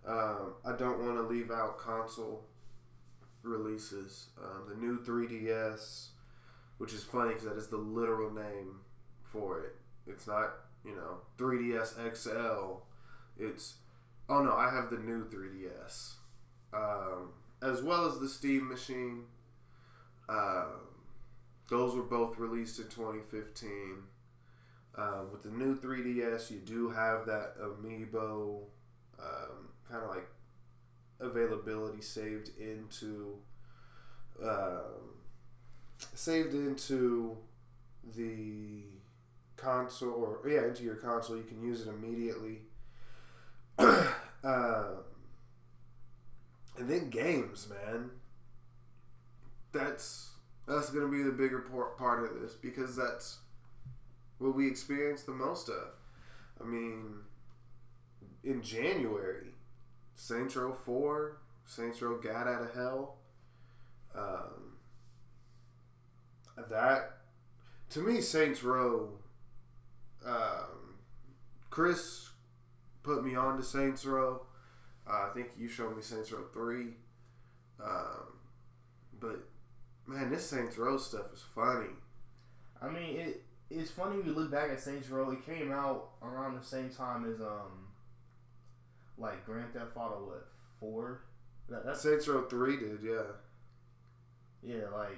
[0.08, 2.44] Um, I don't want to leave out console
[3.44, 4.28] releases.
[4.42, 6.08] Um, the new 3DS,
[6.78, 8.80] which is funny because that is the literal name
[9.24, 9.76] for it.
[10.08, 10.54] It's not
[10.84, 12.82] you know 3DS XL.
[13.38, 13.76] It's
[14.30, 16.14] oh no, I have the new 3DS,
[16.74, 17.30] um,
[17.62, 19.24] as well as the Steam Machine.
[21.68, 24.04] Those were both released in 2015.
[24.98, 28.62] Um, with the new 3DS, you do have that amiibo
[29.20, 30.28] um, kind of like
[31.20, 33.38] availability saved into
[34.44, 35.16] um,
[36.14, 37.38] saved into
[38.16, 38.84] the
[39.58, 41.38] console or yeah into your console.
[41.38, 42.62] You can use it immediately.
[43.78, 45.04] um,
[46.78, 48.12] and then games, man.
[49.72, 50.35] That's
[50.68, 51.60] that's gonna be the bigger
[51.98, 53.40] part of this because that's
[54.40, 55.90] what we experience the most of.
[56.60, 57.22] I mean,
[58.44, 59.54] in January,
[60.16, 63.18] Saints Row Four, Saints Row Gat Out of Hell.
[64.16, 64.78] Um,
[66.70, 67.18] that
[67.90, 69.20] to me, Saints Row.
[70.26, 70.96] Um,
[71.70, 72.30] Chris
[73.04, 74.46] put me on to Saints Row.
[75.08, 76.96] Uh, I think you showed me Saints Row Three.
[77.84, 78.40] Um,
[79.20, 79.48] but
[80.08, 81.90] man, this Saints Row stuff is funny.
[82.82, 85.32] I mean, it it's funny when you look back at Saints Row.
[85.32, 87.88] It came out around the same time as um,
[89.18, 90.48] like Grand Theft Auto what
[90.80, 91.22] four.
[91.70, 93.24] That, that's Saints Row Three did, yeah.
[94.62, 95.18] yeah, like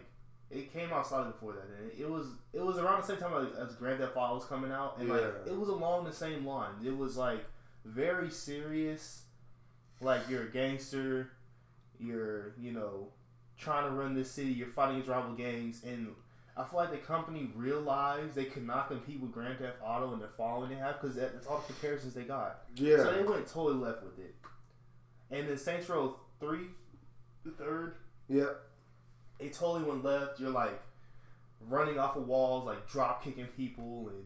[0.49, 3.17] it came out slightly before that, and it, it was it was around the same
[3.17, 6.13] time as, as Grand Theft Auto was coming out, and like it was along the
[6.13, 6.75] same line.
[6.85, 7.43] It was like
[7.83, 9.23] very serious,
[9.99, 11.31] like you're a gangster,
[11.99, 13.09] you're you know
[13.57, 16.09] trying to run this city, you're fighting these rival gangs, and
[16.55, 20.21] I feel like the company realized they could not compete with Grand Theft Auto and
[20.21, 22.61] the following they have because that's all the comparisons they got.
[22.75, 22.97] Yeah.
[22.97, 24.35] So they went totally left with it.
[25.29, 26.67] And then Saints Row three,
[27.43, 27.95] the third,
[28.29, 28.59] Yep.
[29.39, 30.39] It totally went left.
[30.39, 30.81] You're like
[31.67, 34.23] running off of walls, like drop kicking people and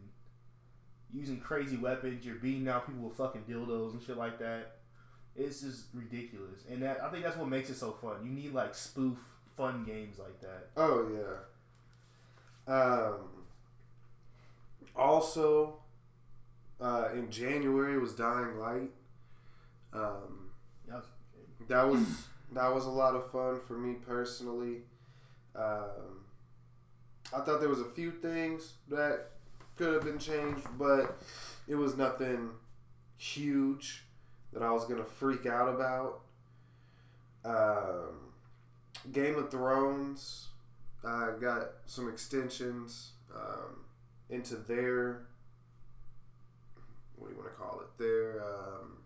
[1.14, 2.26] using crazy weapons.
[2.26, 4.78] You're beating down people with fucking dildos and shit like that.
[5.36, 8.18] It's just ridiculous, and that I think that's what makes it so fun.
[8.24, 9.18] You need like spoof
[9.56, 10.70] fun games like that.
[10.78, 11.08] Oh
[12.68, 12.74] yeah.
[12.74, 13.16] Um.
[14.96, 15.76] Also,
[16.80, 18.92] uh, in January was Dying Light.
[19.94, 20.50] Um,
[20.88, 21.08] Yeah, I was-
[21.68, 24.84] that was that was a lot of fun for me personally.
[25.56, 26.26] Um,
[27.34, 29.32] I thought there was a few things that
[29.78, 31.18] could have been changed, but
[31.68, 32.52] it was nothing
[33.16, 34.04] huge
[34.54, 36.22] that I was gonna freak out about.
[37.44, 38.34] Um,
[39.12, 40.48] Game of Thrones,
[41.04, 43.86] I got some extensions um,
[44.30, 45.22] into their
[47.22, 47.98] what do you want to call it?
[47.98, 48.98] Their um,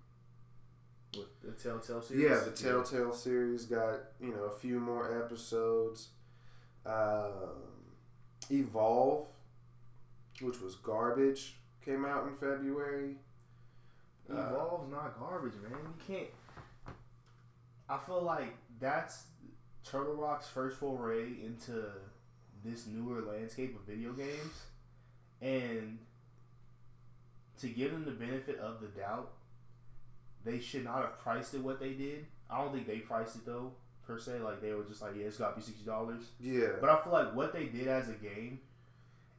[1.18, 2.24] with the Telltale series.
[2.24, 6.10] yeah, the Telltale series got you know a few more episodes.
[6.86, 7.74] Um,
[8.52, 9.28] Evolve,
[10.40, 13.16] which was garbage, came out in February.
[14.32, 15.78] Uh, Evolve's not garbage, man.
[15.84, 16.28] You can't.
[17.88, 19.26] I feel like that's
[19.84, 21.86] Turtle Rock's first foray into
[22.64, 24.64] this newer landscape of video games,
[25.42, 26.00] and
[27.60, 29.32] to give them the benefit of the doubt,
[30.44, 32.26] they should not have priced it what they did.
[32.50, 33.74] I don't think they priced it though
[34.08, 34.40] per se.
[34.40, 36.24] Like they were just like, yeah, it's got to be sixty dollars.
[36.40, 38.60] yeah, But I feel like what they did as a game,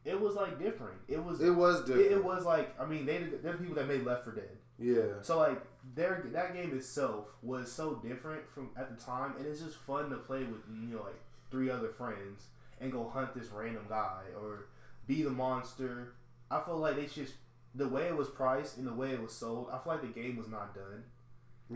[0.05, 0.99] it was like different.
[1.09, 1.41] It was.
[1.41, 2.13] it was different.
[2.13, 4.49] it was like I mean they they're the people that made Left 4 Dead.
[4.79, 5.61] Yeah, So like
[5.95, 10.11] their that game itself was so different from at the time, and it's just fun
[10.11, 12.47] to play with you know like three other friends
[12.81, 14.67] and go hunt this random guy or
[15.07, 16.15] be the monster.
[16.51, 17.35] I feel like they just
[17.75, 19.69] the way it was priced and the way it was sold.
[19.73, 21.05] I feel like the game was not done,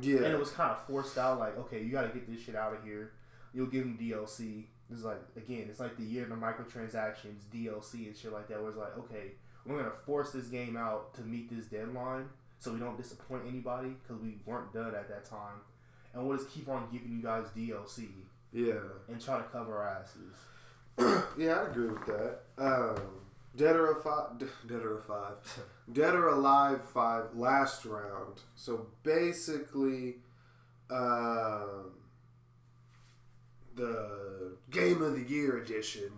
[0.01, 0.19] Yeah.
[0.19, 1.39] and it was kind of forced out.
[1.39, 3.13] Like okay, you got to get this shit out of here.
[3.55, 4.65] You'll give them DLC.
[4.93, 8.59] It's like again, it's like the year of the microtransactions, DLC and shit like that.
[8.61, 9.33] Where it's like okay,
[9.65, 12.29] we're gonna force this game out to meet this deadline
[12.61, 15.61] so we don't disappoint anybody because we weren't done at that time.
[16.15, 18.09] And we'll just keep on giving you guys DLC
[18.53, 21.25] yeah, and try to cover our asses.
[21.39, 21.55] yeah.
[21.55, 22.41] I agree with that.
[22.59, 23.01] Um,
[23.57, 28.41] Dead or Five, Dead or Five, Dead or Alive Five last round.
[28.57, 30.17] So basically,
[30.91, 31.93] um,
[33.77, 36.13] the Game of the Year edition.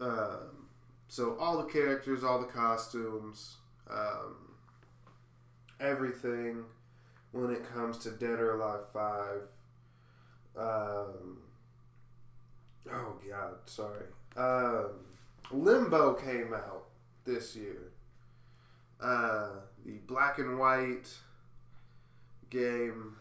[0.00, 0.68] Um,
[1.08, 3.56] so all the characters, all the costumes,
[3.90, 4.47] um,
[5.80, 6.64] everything
[7.32, 9.40] when it comes to Dead or Alive Five.
[10.56, 11.38] Um,
[12.90, 14.04] oh God, sorry.
[14.36, 14.90] Um,
[15.50, 16.84] Limbo came out
[17.24, 17.92] this year.
[19.00, 19.50] Uh,
[19.84, 21.08] the black and white
[22.50, 23.14] game,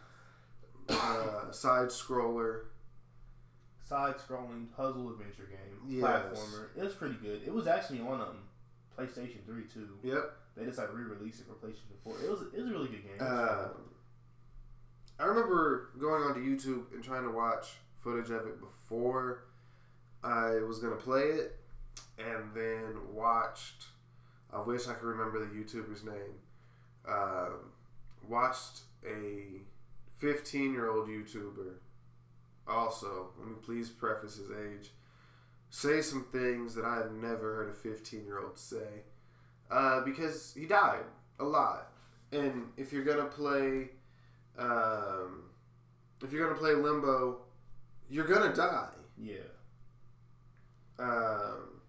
[0.89, 2.62] uh, side scroller.
[3.84, 6.04] Side scrolling puzzle adventure game, Yes.
[6.04, 6.67] platformer.
[6.76, 7.41] It was pretty good.
[7.46, 8.38] It was actually on um,
[8.98, 9.88] PlayStation 3 too.
[10.04, 10.34] Yep.
[10.58, 12.15] They just like re released it for PlayStation 4.
[12.24, 13.15] It was it was a really good game.
[13.15, 13.70] It fun.
[15.20, 17.67] I remember going onto YouTube and trying to watch
[18.00, 19.46] footage of it before
[20.24, 21.60] I was gonna play it,
[22.17, 23.86] and then watched.
[24.52, 26.39] I wish I could remember the YouTuber's name.
[27.08, 27.72] Um,
[28.28, 29.62] watched a
[30.17, 31.76] 15 year old YouTuber.
[32.67, 34.91] Also, let me please preface his age.
[35.70, 39.04] Say some things that I have never heard a 15 year old say.
[39.69, 41.03] Uh, because he died
[41.39, 41.89] a lot.
[42.32, 43.89] And if you're gonna play,
[44.58, 45.43] um,
[46.23, 47.39] if you're gonna play Limbo,
[48.10, 48.89] you're gonna die.
[49.17, 49.38] yeah.
[50.99, 51.82] Um,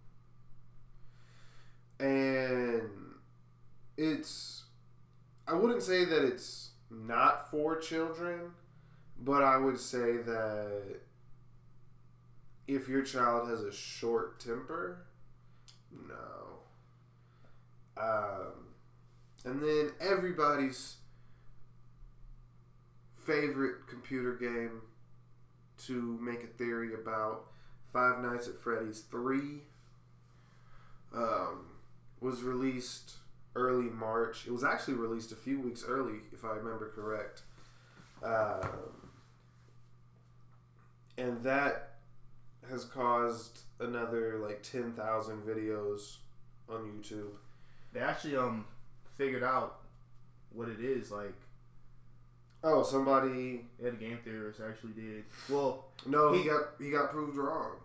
[1.99, 2.83] and
[3.97, 4.65] it's,
[5.47, 8.53] I wouldn't say that it's not for children,
[9.19, 11.01] but I would say that
[12.67, 15.07] if your child has a short temper,
[15.91, 16.48] no.
[18.01, 18.69] Um,
[19.45, 20.97] and then everybody's
[23.27, 24.83] favorite computer game
[25.87, 27.47] to make a theory about
[27.93, 29.63] Five Nights at Freddy's 3
[31.15, 31.67] um,
[32.21, 33.15] was released
[33.55, 34.47] early March.
[34.47, 37.43] It was actually released a few weeks early, if I remember correct.
[38.23, 39.11] Um,
[41.17, 41.97] and that
[42.69, 46.17] has caused another like 10,000 videos
[46.69, 47.37] on YouTube.
[47.93, 48.65] They actually um
[49.17, 49.81] figured out
[50.53, 51.11] what it is.
[51.11, 51.35] Like
[52.65, 55.25] Oh, somebody yeah, the game theorists actually did.
[55.49, 57.77] Well, no, he He- got he got proved wrong.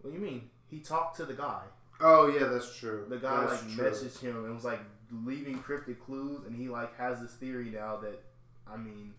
[0.00, 0.50] what do you mean?
[0.70, 1.62] he talked to the guy.
[2.00, 3.06] Oh yeah, that's true.
[3.08, 3.84] The guy That's like true.
[3.90, 7.96] messaged him and was like leaving cryptic clues, and he like has this theory now
[7.96, 8.22] that,
[8.70, 9.14] I mean,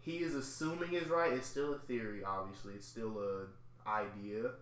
[0.00, 1.32] he is assuming is right.
[1.32, 2.74] It's still a theory, obviously.
[2.74, 4.52] It's still a idea,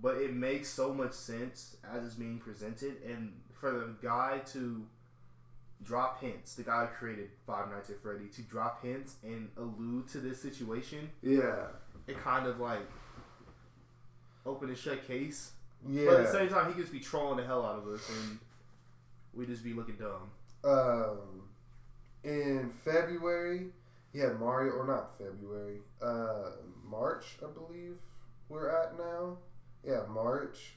[0.00, 4.84] but it makes so much sense as it's being presented, and for the guy to
[5.82, 10.08] drop hints, the guy who created Five Nights at Freddy, to drop hints and allude
[10.08, 11.66] to this situation, Yeah,
[12.06, 12.86] it kind of like
[14.44, 15.52] open and shut case.
[15.88, 16.04] yeah.
[16.06, 18.08] But at the same time, he could just be trolling the hell out of us,
[18.08, 18.38] and
[19.34, 20.30] we just be looking dumb.
[20.64, 21.18] um,
[22.24, 23.66] in February,
[24.12, 26.50] he had Mario, or not February, uh,
[26.88, 27.94] March, I believe
[28.48, 29.36] we're at now.
[29.84, 30.72] Yeah, March.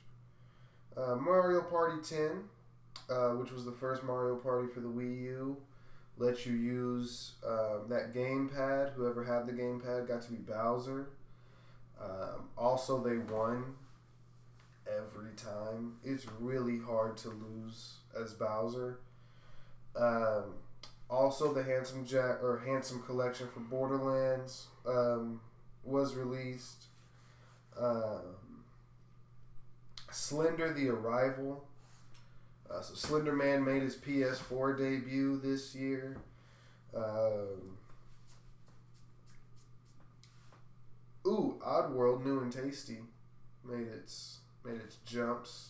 [0.98, 2.44] Uh, Mario Party 10,
[3.10, 5.58] uh, which was the first Mario Party for the Wii U,
[6.18, 8.94] let you use um, that gamepad.
[8.94, 11.10] Whoever had the gamepad got to be Bowser.
[12.02, 13.76] Um, also, they won
[14.88, 15.96] every time.
[16.04, 19.00] It's really hard to lose as Bowser.
[19.96, 20.56] Um,
[21.10, 25.42] also, the Handsome Jack or Handsome Collection for Borderlands um,
[25.84, 26.86] was released.
[27.80, 28.36] Um,
[30.12, 31.69] Slender: The Arrival.
[32.72, 36.18] Uh, so Slender Man made his PS4 debut this year.
[36.96, 37.78] Um,
[41.26, 43.00] ooh, Oddworld, New 'n' Tasty,
[43.64, 45.70] made its made its jumps.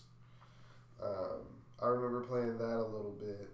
[1.01, 1.41] Um,
[1.81, 3.49] I remember playing that a little bit.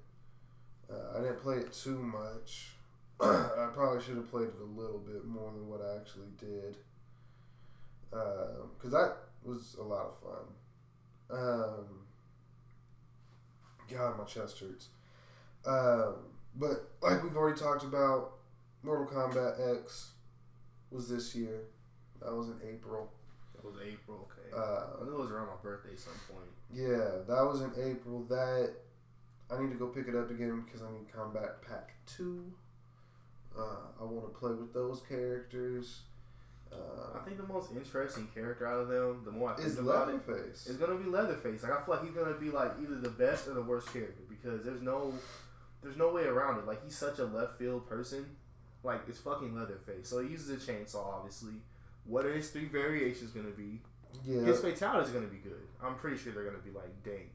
[0.90, 2.72] Uh, I didn't play it too much.
[3.22, 6.78] I probably should have played it a little bit more than what I actually did.
[8.10, 11.40] Because that was a lot of fun.
[11.40, 12.05] Um,
[13.92, 14.88] God, my chest hurts.
[15.66, 16.16] Um,
[16.56, 18.34] but like we've already talked about,
[18.84, 20.12] Mortal Kombat X
[20.92, 21.64] was this year.
[22.22, 23.12] That was in April.
[23.58, 24.56] It was April, okay.
[24.56, 26.50] Uh, I knew it was around my birthday at some point.
[26.74, 28.24] Yeah, that was in April.
[28.30, 28.74] That
[29.52, 32.52] I need to go pick it up again because I need Kombat Pack Two.
[33.58, 36.02] Uh, I want to play with those characters.
[36.72, 39.80] I Uh, think the most interesting character out of them, the more I think is
[39.80, 40.68] about it, Leatherface.
[40.68, 41.64] is gonna be Leatherface.
[41.64, 44.24] Like I feel like he's gonna be like either the best or the worst character
[44.30, 45.14] because there's no,
[45.82, 46.66] there's no way around it.
[46.66, 48.36] Like he's such a left field person.
[48.84, 50.08] Like it's fucking Leatherface.
[50.10, 51.54] So he uses a chainsaw, obviously.
[52.06, 53.82] What are his three variations gonna be?
[54.24, 55.68] Yeah, His fatality is gonna be good.
[55.82, 57.32] I'm pretty sure they're gonna be like dank,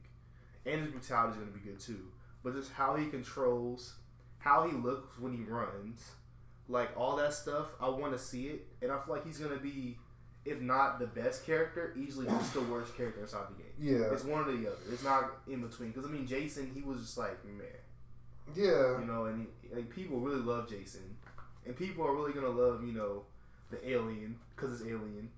[0.65, 2.07] and his brutality is gonna be good too.
[2.43, 3.95] But just how he controls,
[4.39, 6.11] how he looks when he runs,
[6.71, 9.59] like all that stuff, I want to see it, and I feel like he's gonna
[9.59, 9.97] be,
[10.45, 13.99] if not the best character, easily just the worst character inside the game.
[13.99, 14.77] yeah, It's one or the other.
[14.91, 15.91] It's not in between.
[15.91, 17.67] Because I mean, Jason, he was just like man,
[18.55, 21.17] yeah, you know, and he, like people really love Jason,
[21.65, 23.23] and people are really gonna love you know
[23.69, 25.29] the alien because it's alien.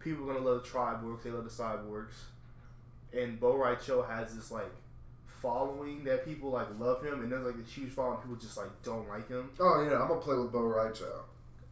[0.00, 1.22] People are gonna love the Triborgs.
[1.22, 2.14] They love the cyborgs,
[3.12, 4.72] and Bo Cho has this like
[5.42, 8.18] following that people like love him, and there's like this huge following.
[8.18, 11.22] People just like don't like him, Oh yeah, I'm gonna play with Bo' Rai Cho.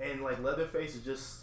[0.00, 1.40] and like Leatherface is just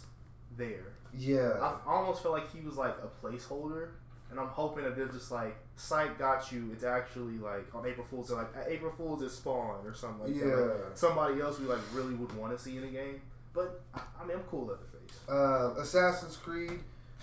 [0.56, 0.92] there.
[1.16, 3.90] Yeah, I almost felt like he was like a placeholder,
[4.30, 8.06] and I'm hoping that they're just like, "Sight got you." It's actually like on April
[8.10, 10.46] Fools, they're like April Fools is Spawn or something like that.
[10.46, 10.94] Like, yeah.
[10.94, 13.20] somebody else we like really would want to see in the game.
[13.52, 15.28] But I, I mean, I'm cool with Leatherface.
[15.28, 16.80] Uh, Assassin's Creed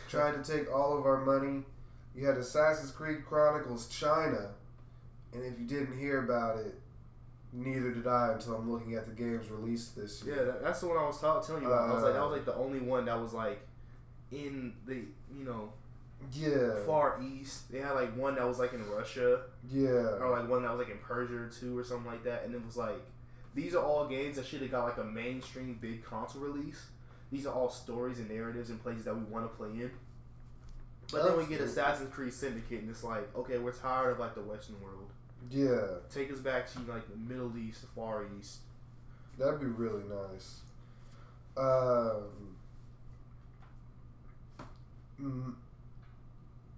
[0.08, 1.64] tried to take all of our money.
[2.16, 4.52] You had Assassin's Creed Chronicles China,
[5.34, 6.76] and if you didn't hear about it,
[7.54, 10.46] neither did I until I'm looking at the games released this Yeah, year.
[10.46, 11.90] that, that's the one I was ta- telling you about.
[11.90, 13.62] I was like, that Uh, was like the only one that was like
[14.32, 15.74] in the you know
[16.32, 17.72] Yeah, far east.
[17.72, 20.80] They had like one that was like in Russia, yeah, or like one that was
[20.80, 22.44] like in Persia or two or something like that.
[22.46, 23.02] And it was like
[23.56, 26.88] these are all games that should have got like a mainstream big console release.
[27.32, 29.92] These are all stories and narratives and places that we want to play in.
[31.12, 31.62] But then we get.
[31.62, 35.10] Assassin's Creed Syndicate, and it's like, okay, we're tired of like the Western world.
[35.50, 36.00] yeah.
[36.14, 38.60] Take us back to like the Middle East, the Far East.
[39.38, 40.60] That'd be really nice.
[41.58, 42.56] Um,
[45.22, 45.54] mm,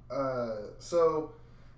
[0.10, 1.32] uh, so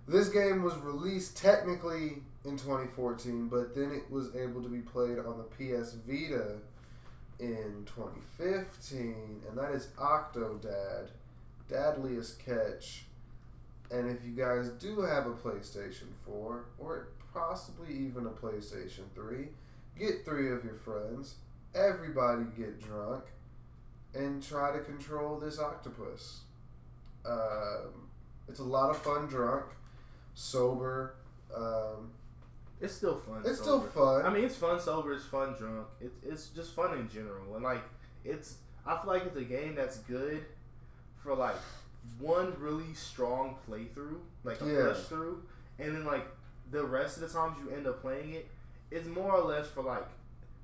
[0.08, 5.18] this game was released technically in 2014, but then it was able to be played
[5.20, 6.58] on the PS Vita
[7.40, 11.08] in 2015, and that is Octodad,
[11.70, 13.06] Dadliest Catch.
[13.92, 19.48] And if you guys do have a PlayStation 4, or possibly even a PlayStation 3,
[19.98, 21.36] get three of your friends,
[21.76, 23.24] everybody get drunk,
[24.14, 26.42] and try to control this octopus.
[27.26, 28.10] Um,
[28.48, 29.66] it's a lot of fun drunk,
[30.34, 31.16] sober.
[31.56, 32.12] Um,
[32.82, 33.44] It's still fun.
[33.46, 33.88] it's sober.
[33.90, 34.26] still fun.
[34.26, 35.14] I mean, it's fun sober.
[35.14, 35.88] It's fun drunk.
[36.02, 37.56] It's it's just fun in general.
[37.56, 37.84] And like,
[38.24, 40.46] it's I feel like it's a game that's good
[41.26, 41.56] for like
[42.20, 44.94] one really strong playthrough, like a Yeah.
[44.94, 45.44] push through,
[45.80, 46.26] and then like
[46.72, 48.48] the rest of the times you end up playing it,
[48.92, 50.06] it's more or less for like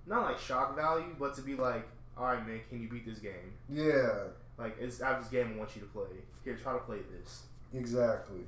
[0.06, 1.88] not like shock value, but to be like,
[2.18, 3.54] all right, man, can you beat this game?
[3.70, 4.26] Yeah,
[4.58, 6.08] Like it's I have this game I want you to play.
[6.44, 7.44] Here, try to play this.
[7.74, 8.42] exactly.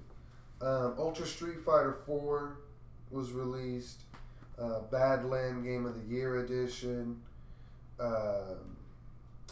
[0.62, 2.58] Um, Ultra Street Fighter 4
[3.12, 4.02] was released.
[4.58, 7.22] Uh, Badland Game of the Year edition.
[8.00, 8.78] Um,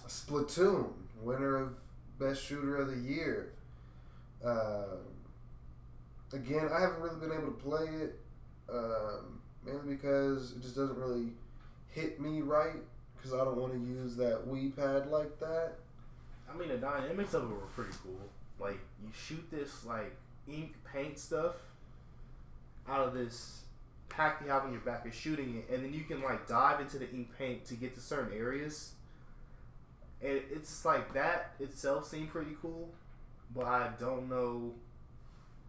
[0.08, 0.92] Splatoon,
[1.22, 1.76] winner of
[2.22, 3.54] Best Shooter of the Year.
[4.46, 5.00] Um,
[6.32, 8.20] again, I haven't really been able to play it,
[8.72, 11.30] um, mainly because it just doesn't really
[11.90, 12.78] hit me right.
[13.16, 15.74] Because I don't want to use that Wii pad like that.
[16.52, 18.30] I mean, the dynamics of it were pretty cool.
[18.60, 20.16] Like you shoot this like
[20.48, 21.56] ink paint stuff
[22.88, 23.62] out of this
[24.10, 26.82] pack you have on your back and shooting it, and then you can like dive
[26.82, 28.94] into the ink paint to get to certain areas.
[30.24, 32.90] And it's like that itself seemed pretty cool,
[33.56, 34.74] but I don't know.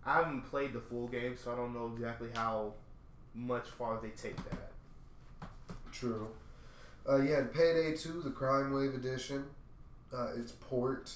[0.04, 2.74] I haven't played the full game, so I don't know exactly how
[3.34, 5.48] much far they take that.
[5.90, 6.28] True.
[7.08, 9.44] Uh, Payday 2, the Crime Wave edition.
[10.12, 11.10] Uh, its port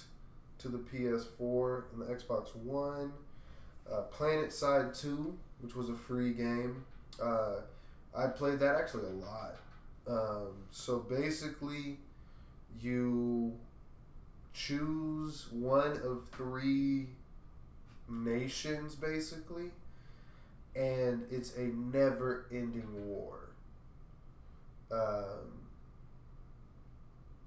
[0.58, 3.12] to the PS4 and the Xbox One.
[3.90, 6.84] Uh, PlanetSide 2, which was a free game.
[7.22, 7.56] Uh,
[8.16, 9.56] I played that actually a lot.
[10.08, 11.98] Um, so basically,
[12.80, 13.54] you
[14.52, 17.06] choose one of three
[18.08, 19.70] nations, basically,
[20.74, 23.50] and it's a never ending war.
[24.90, 25.66] Um,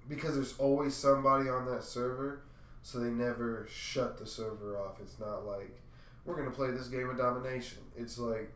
[0.08, 2.42] because there's always somebody on that server,
[2.82, 5.00] so they never shut the server off.
[5.02, 5.80] It's not like
[6.26, 7.80] we're gonna play this game of domination.
[7.96, 8.52] It's like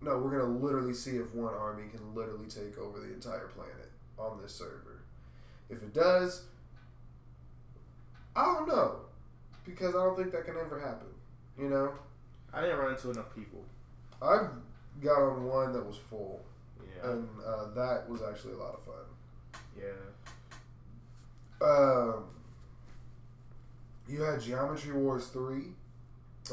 [0.00, 3.90] no, we're gonna literally see if one army can literally take over the entire planet
[4.18, 4.97] on this server.
[5.70, 6.44] If it does,
[8.34, 8.96] I don't know,
[9.66, 11.08] because I don't think that can ever happen.
[11.58, 11.92] You know,
[12.52, 13.62] I didn't run into enough people.
[14.22, 14.46] I
[15.02, 16.40] got on one that was full,
[16.80, 19.62] Yeah, and uh, that was actually a lot of fun.
[19.76, 19.92] yeah.
[21.60, 22.24] Um,
[24.08, 25.64] you had Geometry Wars 3.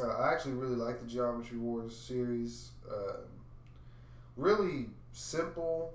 [0.02, 2.72] Uh, I actually really like the Geometry Wars series.
[2.92, 3.24] Um
[4.36, 5.94] really simple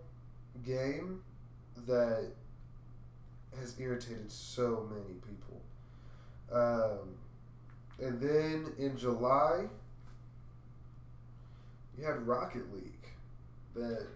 [0.65, 1.21] game
[1.87, 2.31] that
[3.59, 5.61] has irritated so many people.
[6.53, 7.17] Um,
[8.01, 9.65] and then in July,
[11.99, 12.95] you had Rocket League.
[13.75, 14.07] That,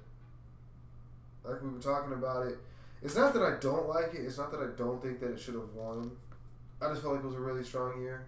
[1.45, 2.59] like we were talking about it,
[3.03, 4.23] it's not that I don't like it.
[4.23, 6.11] It's not that I don't think that it should have won.
[6.81, 8.27] I just felt like it was a really strong year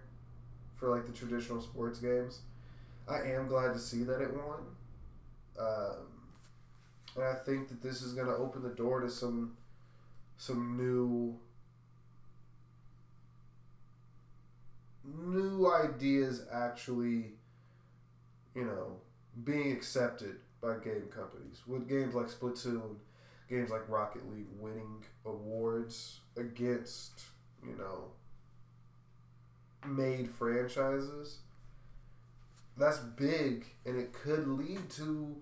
[0.75, 2.39] for like the traditional sports games.
[3.09, 4.59] I am glad to see that it won,
[5.59, 6.07] um,
[7.15, 9.55] and I think that this is going to open the door to some
[10.37, 11.39] some new
[15.03, 17.33] new ideas actually,
[18.55, 18.97] you know,
[19.43, 22.95] being accepted by game companies with games like Splatoon
[23.49, 27.21] games like Rocket League winning awards against,
[27.63, 28.05] you know,
[29.87, 31.39] made franchises.
[32.77, 35.35] That's big, and it could lead to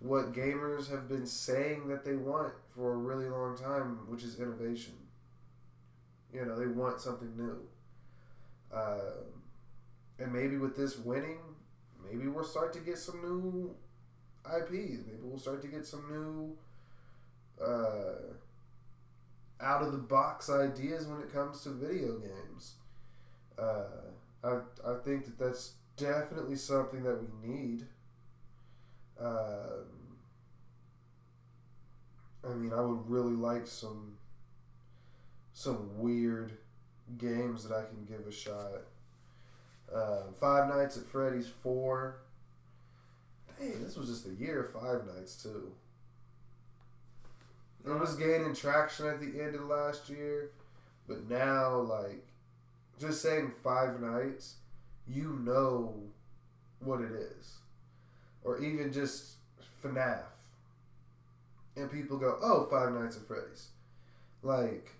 [0.00, 4.38] what gamers have been saying that they want for a really long time, which is
[4.38, 4.94] innovation.
[6.32, 7.66] You know, they want something new.
[8.72, 9.22] Uh,
[10.18, 11.38] and maybe with this winning,
[12.04, 13.74] maybe we'll start to get some new
[14.44, 14.98] IPs.
[15.06, 16.56] Maybe we'll start to get some new
[17.64, 18.34] uh,
[19.60, 22.74] out of the box ideas when it comes to video games.
[23.58, 23.84] Uh,
[24.44, 27.86] I I think that that's definitely something that we need.
[29.20, 30.16] Um,
[32.44, 34.16] I mean, I would really like some
[35.52, 36.52] some weird
[37.16, 38.82] games that I can give a shot.
[39.92, 42.18] Uh, Five Nights at Freddy's four.
[43.58, 45.72] Dang, this was just a year of Five Nights too.
[47.86, 50.50] It was gaining traction at the end of last year,
[51.06, 52.26] but now, like,
[52.98, 54.56] just saying Five Nights,
[55.06, 56.02] you know
[56.80, 57.58] what it is.
[58.46, 59.32] Or even just
[59.82, 60.22] FNAF.
[61.76, 63.68] And people go, oh, Five Nights at Freddy's.
[64.42, 64.92] Like,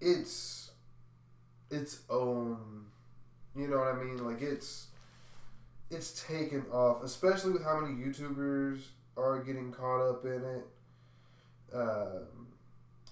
[0.00, 0.70] it's
[1.70, 2.86] its own,
[3.54, 4.24] you know what I mean?
[4.24, 4.88] Like, it's
[5.90, 8.80] it's taken off, especially with how many YouTubers
[9.16, 10.66] are getting caught up in it
[11.74, 12.46] um,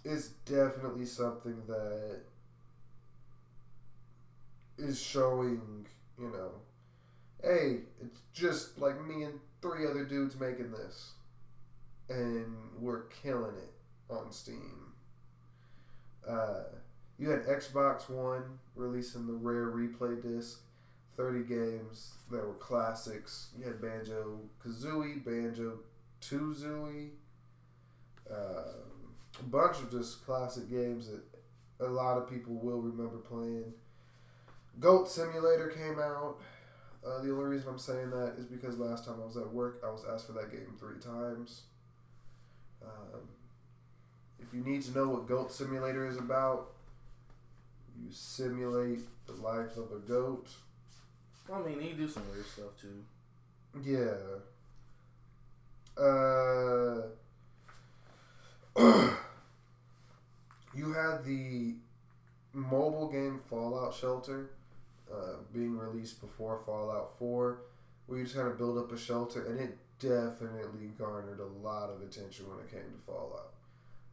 [0.05, 2.21] is definitely something that
[4.79, 5.87] is showing,
[6.19, 6.53] you know,
[7.43, 11.13] hey, it's just like me and three other dudes making this,
[12.09, 13.73] and we're killing it
[14.13, 14.93] on Steam.
[16.29, 16.63] Uh,
[17.19, 20.61] You had Xbox One releasing the rare replay disc,
[21.17, 23.49] 30 games that were classics.
[23.59, 25.81] You had Banjo Kazooie, Banjo
[26.21, 27.11] Tooie,
[28.31, 31.23] um, a bunch of just classic games that
[31.87, 33.73] a lot of people will remember playing.
[34.81, 36.37] Goat Simulator came out.
[37.09, 39.81] Uh, the only reason I'm saying that is because last time I was at work,
[39.87, 41.63] I was asked for that game three times.
[42.83, 43.21] Um,
[44.39, 46.73] if you need to know what Goat Simulator is about,
[47.97, 50.49] you simulate the life of a goat.
[51.53, 53.05] I mean, he do some weird stuff too.
[53.83, 54.15] Yeah.
[55.97, 57.09] Uh,
[60.75, 61.75] you had the
[62.53, 64.51] mobile game Fallout Shelter
[65.13, 67.59] uh, being released before Fallout 4,
[68.07, 71.91] where you just kind of build up a shelter, and it definitely garnered a lot
[71.91, 73.53] of attention when it came to Fallout.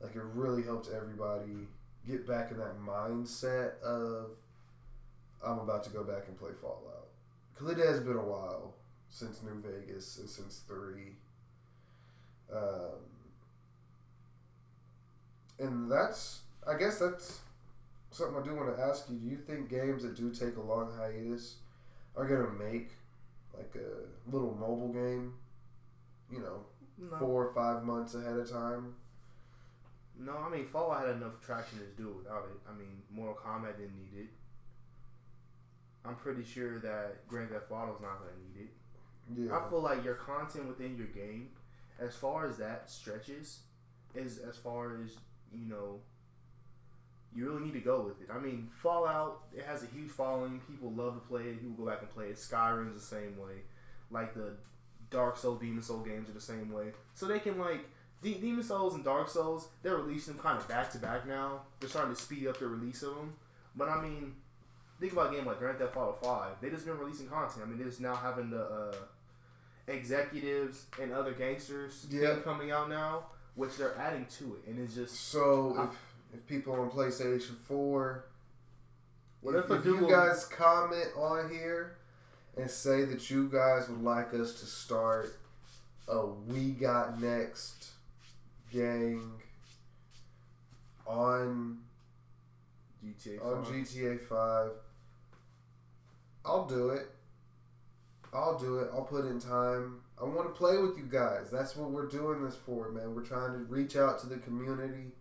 [0.01, 1.67] Like, it really helped everybody
[2.07, 4.31] get back in that mindset of,
[5.45, 7.07] I'm about to go back and play Fallout.
[7.53, 8.73] Because it has been a while
[9.09, 11.13] since New Vegas and since 3.
[12.53, 12.99] Um,
[15.59, 17.39] and that's, I guess that's
[18.16, 19.16] something I do want to ask you.
[19.18, 21.57] Do you think games that do take a long hiatus
[22.16, 22.91] are going to make
[23.53, 25.34] like a little mobile game,
[26.32, 26.66] you know,
[26.97, 28.95] No, four or five months ahead of time?
[30.18, 30.38] no.
[30.38, 32.57] I mean, Fallout had enough traction to do it without it.
[32.70, 34.28] I mean, Mortal Kombat didn't need it.
[36.05, 38.72] I'm pretty sure that Grand Theft Auto's not gonna need it.
[39.49, 39.57] Yeah.
[39.57, 41.49] I feel like your content within your game,
[41.99, 43.61] as far as that stretches,
[44.13, 45.18] is as far as
[45.51, 45.99] you know.
[47.36, 48.29] You really need to go with it.
[48.33, 50.61] I mean, Fallout it has a huge following.
[50.69, 51.59] People love to play it.
[51.61, 52.36] People go back and play it.
[52.38, 53.55] Skyrim's the same way.
[54.09, 54.53] Like the
[55.09, 56.93] Dark Souls, Demon Soul games are the same way.
[57.13, 57.81] So they can like
[58.21, 59.67] De- Demon Souls and Dark Souls.
[59.83, 61.61] They're releasing them kind of back to back now.
[61.79, 63.33] They're starting to speed up the release of them.
[63.75, 64.33] But I mean,
[65.01, 66.53] think about a game like Grand Theft Auto Five.
[66.61, 67.65] They just been releasing content.
[67.65, 68.95] I mean, they're just now having the uh,
[69.88, 72.38] executives and other gangsters Yeah.
[72.43, 73.25] coming out now,
[73.55, 75.89] which they're adding to it, and it's just So I- if
[76.36, 78.25] if people on PlayStation Four,
[79.41, 81.97] What if, if if you will- guys comment on here
[82.57, 85.33] and say that you guys would like us to start
[86.07, 87.91] a We Got Next
[88.71, 89.41] gang
[91.07, 91.79] on
[93.03, 93.39] GTA.
[93.43, 94.71] on GTA Five,
[96.43, 97.07] I'll do it.
[98.33, 98.89] I'll do it.
[98.93, 100.01] I'll put in time.
[100.19, 101.49] I want to play with you guys.
[101.51, 103.13] That's what we're doing this for, man.
[103.15, 105.11] We're trying to reach out to the community,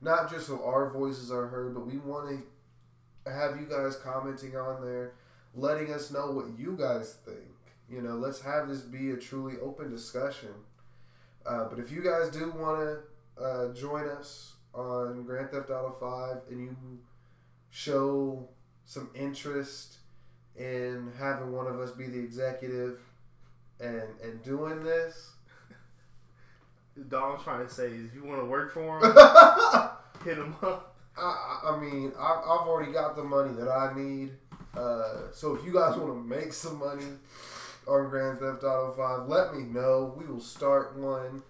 [0.00, 4.56] not just so our voices are heard, but we want to have you guys commenting
[4.56, 5.12] on there,
[5.54, 7.38] letting us know what you guys think.
[7.90, 10.50] You know, let's have this be a truly open discussion.
[11.44, 12.80] Uh, but if you guys do want
[13.36, 16.76] to uh, join us on Grand Theft Auto Five and you
[17.70, 18.48] show
[18.84, 19.98] some interest
[20.56, 22.98] in having one of us be the executive
[23.80, 25.35] and and doing this.
[27.08, 29.12] Don's trying to say is if you want to work for him,
[30.24, 30.94] hit him up.
[31.16, 34.32] I I mean, I've, I've already got the money that I need.
[34.76, 37.06] Uh, so if you guys want to make some money
[37.86, 40.14] on Grand Theft Auto 5, let me know.
[40.18, 41.42] We will start one.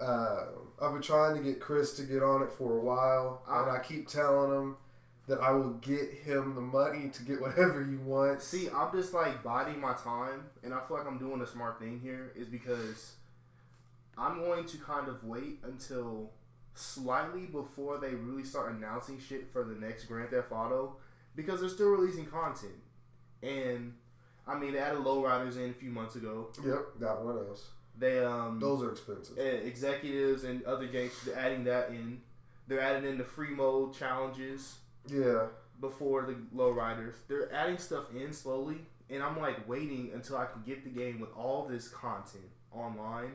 [0.00, 0.46] Uh,
[0.80, 3.80] I've been trying to get Chris to get on it for a while, and I
[3.80, 4.76] keep telling him
[5.28, 8.46] that I will get him the money to get whatever he wants.
[8.46, 11.78] See, I'm just like biding my time, and I feel like I'm doing a smart
[11.78, 12.32] thing here.
[12.36, 13.14] Is because
[14.18, 16.30] I'm going to kind of wait until
[16.74, 20.96] slightly before they really start announcing shit for the next Grand Theft Auto,
[21.34, 22.72] because they're still releasing content.
[23.42, 23.94] And
[24.46, 26.48] I mean, they added lowriders in a few months ago.
[26.64, 27.66] Yep, got one those.
[27.98, 29.38] They um Those are expensive.
[29.38, 32.20] uh, executives and other gangs they're adding that in.
[32.66, 35.46] They're adding in the free mode challenges Yeah,
[35.80, 37.14] before the lowriders.
[37.28, 38.78] They're adding stuff in slowly,
[39.10, 43.32] and I'm like waiting until I can get the game with all this content online,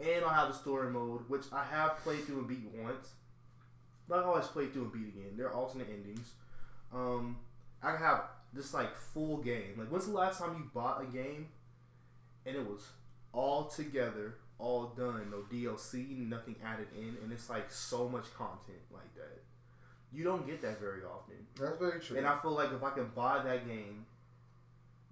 [0.00, 3.12] and I'll have the story mode, which I have played through and beat once.
[4.08, 5.36] But I always play through and beat again.
[5.36, 6.32] They're alternate endings.
[6.92, 7.38] Um,
[7.82, 8.22] I can have
[8.52, 9.74] this like full game.
[9.78, 11.48] Like, when's the last time you bought a game
[12.46, 12.88] and it was
[13.32, 18.80] all together, all done, no DLC, nothing added in, and it's like so much content
[18.92, 19.42] like that.
[20.12, 21.36] You don't get that very often.
[21.58, 22.18] that's very true.
[22.18, 24.06] And I feel like if I can buy that game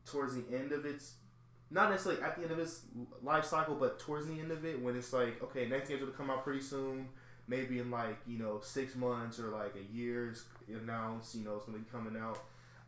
[0.05, 1.15] towards the end of its,
[1.71, 2.83] not necessarily at the end of its
[3.23, 6.13] life cycle, but towards the end of it, when it's like, okay, next game's gonna
[6.13, 7.09] come out pretty soon,
[7.47, 11.57] maybe in like you know six months or like a year, it's announced, you know,
[11.57, 12.39] it's gonna be coming out.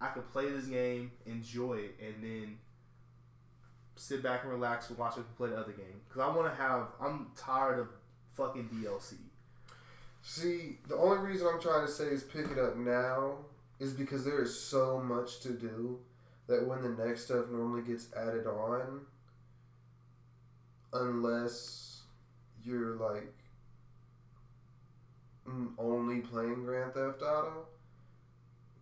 [0.01, 2.59] I could play this game, enjoy it, and then
[3.97, 6.01] sit back and relax and watch it play the other game.
[6.09, 6.89] Cause I want to have.
[7.01, 7.89] I'm tired of
[8.33, 9.15] fucking DLC.
[10.23, 13.39] See, the only reason I'm trying to say is pick it up now
[13.79, 15.99] is because there is so much to do
[16.51, 19.03] that when the next stuff normally gets added on,
[20.93, 22.03] unless
[22.63, 23.33] you're like
[25.79, 27.67] only playing Grand Theft Auto,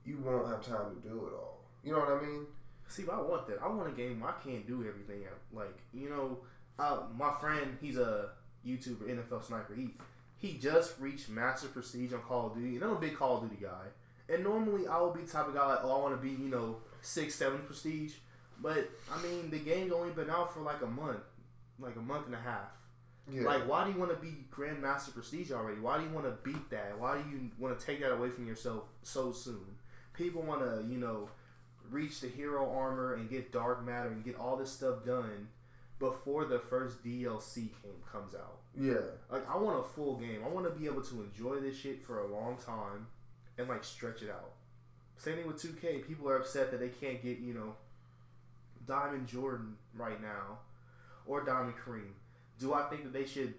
[0.04, 1.60] you won't have time to do it all.
[1.84, 2.46] You know what I mean?
[2.88, 3.58] See, I want that.
[3.62, 5.24] I want a game where I can't do everything.
[5.52, 6.38] Like, you know,
[6.78, 8.30] uh, my friend, he's a
[8.66, 9.74] YouTuber, NFL Sniper.
[9.74, 9.90] He
[10.38, 13.42] he just reached Master Prestige on Call of Duty, and I'm a big Call of
[13.42, 13.86] Duty guy.
[14.32, 16.30] And normally I would be the type of guy like, oh, I want to be,
[16.30, 18.14] you know, six, seven Prestige.
[18.60, 21.20] But I mean, the game's only been out for like a month,
[21.78, 22.70] like a month and a half.
[23.30, 23.42] Yeah.
[23.42, 25.80] Like, why do you want to be Grandmaster Prestige already?
[25.80, 26.98] Why do you want to beat that?
[26.98, 29.76] Why do you want to take that away from yourself so soon?
[30.14, 31.28] People want to, you know,
[31.90, 35.48] reach the hero armor and get dark matter and get all this stuff done
[35.98, 38.60] before the first DLC came comes out.
[38.78, 38.94] yeah.
[39.30, 40.40] Like, I want a full game.
[40.44, 43.08] I want to be able to enjoy this shit for a long time
[43.58, 44.52] and like stretch it out.
[45.18, 46.06] Same thing with 2K.
[46.06, 47.74] People are upset that they can't get, you know,
[48.86, 50.58] Diamond Jordan right now
[51.26, 52.12] or Diamond Kareem.
[52.58, 53.54] Do I think that they should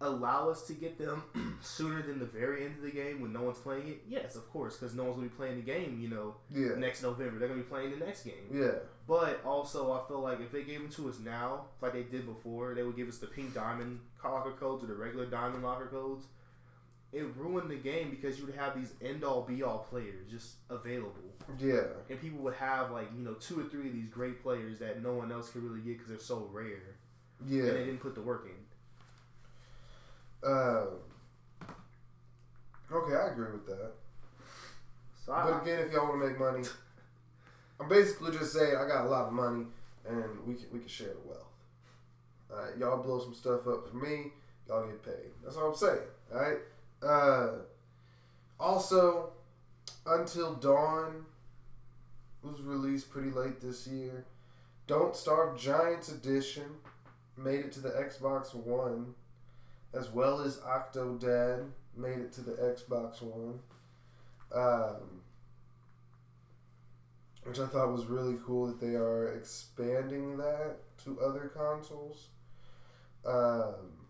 [0.00, 1.22] allow us to get them
[1.62, 4.02] sooner than the very end of the game when no one's playing it?
[4.08, 6.76] Yes, of course, because no one's going to be playing the game, you know, Yeah.
[6.76, 7.38] next November.
[7.38, 8.34] They're going to be playing the next game.
[8.52, 8.72] Yeah.
[9.08, 12.26] But also, I feel like if they gave them to us now, like they did
[12.26, 15.86] before, they would give us the pink diamond locker codes or the regular diamond locker
[15.86, 16.24] codes.
[17.14, 20.56] It ruined the game because you would have these end all be all players just
[20.68, 21.84] available, Yeah.
[22.10, 25.00] and people would have like you know two or three of these great players that
[25.00, 26.96] no one else could really get because they're so rare,
[27.46, 27.62] Yeah.
[27.66, 28.56] and they didn't put the work in.
[30.48, 30.86] Uh,
[32.92, 33.92] okay, I agree with that.
[35.24, 36.64] So I, But again, if y'all want to make money,
[37.80, 39.66] I'm basically just saying I got a lot of money
[40.06, 41.46] and we can we can share the wealth.
[42.52, 44.32] All right, y'all blow some stuff up for me,
[44.68, 45.30] y'all get paid.
[45.42, 46.00] That's all I'm saying.
[46.32, 46.58] All right.
[47.04, 47.48] Uh,
[48.58, 49.30] also,
[50.06, 51.26] Until Dawn
[52.42, 54.26] was released pretty late this year.
[54.86, 56.66] Don't Starve Giants Edition
[57.36, 59.14] made it to the Xbox One,
[59.92, 63.60] as well as Octodad made it to the Xbox One.
[64.54, 65.22] Um,
[67.44, 72.28] which I thought was really cool that they are expanding that to other consoles.
[73.26, 74.03] Um,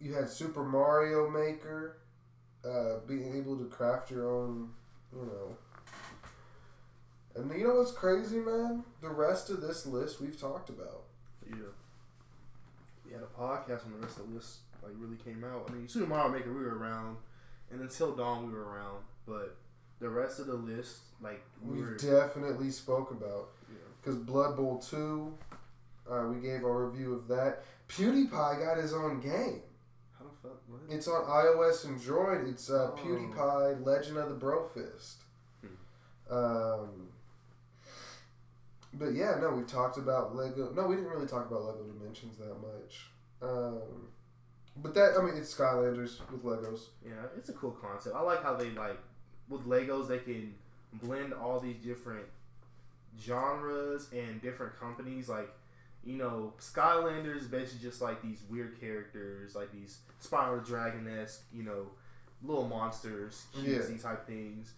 [0.00, 1.98] you had Super Mario Maker,
[2.64, 4.70] uh, being able to craft your own,
[5.12, 5.56] you know.
[7.34, 8.82] And you know what's crazy, man?
[9.02, 11.02] The rest of this list we've talked about.
[11.48, 11.56] yeah,
[13.04, 15.68] we had a podcast when the rest of the list like really came out.
[15.68, 17.16] I mean, Super Mario Maker we were around,
[17.70, 19.56] and Until Dawn we were around, but
[20.00, 21.96] the rest of the list like we We've were.
[21.96, 23.48] definitely spoke about.
[23.70, 23.76] yeah.
[24.00, 25.34] Because Blood Bowl 2,
[26.10, 27.64] uh, we gave our review of that.
[27.88, 28.30] PewDiePie
[28.64, 29.62] got his own game.
[30.46, 30.88] How the fuck?
[30.88, 30.96] What?
[30.96, 32.48] It's on iOS and Droid.
[32.50, 32.96] It's uh, Oh.
[32.98, 35.14] PewDiePie Legend of the Brofist.
[36.30, 37.08] Um,
[38.94, 40.72] but yeah, no, we've talked about Lego.
[40.74, 43.10] No, we didn't really talk about Lego Dimensions that much.
[43.42, 44.08] Um,
[44.76, 46.86] but that, I mean, it's Skylanders with Legos.
[47.04, 48.14] Yeah, it's a cool concept.
[48.16, 48.98] I like how they like
[49.48, 50.54] with Legos they can
[50.94, 52.26] blend all these different
[53.20, 55.28] genres and different companies.
[55.28, 55.48] Like,
[56.06, 61.64] you know, Skylanders basically just like these weird characters, like these Spyro Dragon esque, you
[61.64, 61.90] know,
[62.42, 63.78] little monsters, Yeah.
[63.80, 64.72] cutesy type things.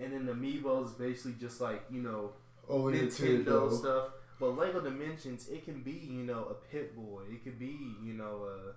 [0.00, 2.32] And then the Amiibos is basically just like, you know,
[2.68, 4.12] Oh, Nintendo stuff.
[4.38, 7.24] But Lego Dimensions, it can be, you know, a Pit Boy.
[7.30, 8.72] It could be, you know, a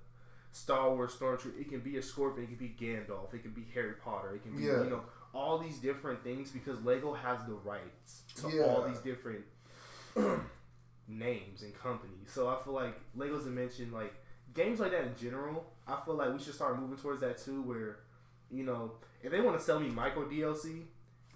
[0.51, 1.58] Star Wars Stormtrooper.
[1.62, 2.43] It can be a Scorpion.
[2.51, 3.34] It can be Gandalf.
[3.34, 4.36] It can be Harry Potter.
[4.36, 4.84] It can be, Yeah.
[4.84, 8.64] you know, all these different things because Lego has the rights to Yeah.
[8.64, 9.45] all these different
[11.18, 12.28] names and companies.
[12.28, 14.14] So I feel like Lego's Dimension, like
[14.53, 17.61] games like that in general, I feel like we should start moving towards that too.
[17.61, 17.99] Where,
[18.51, 20.84] you know, if they want to sell me micro DLC,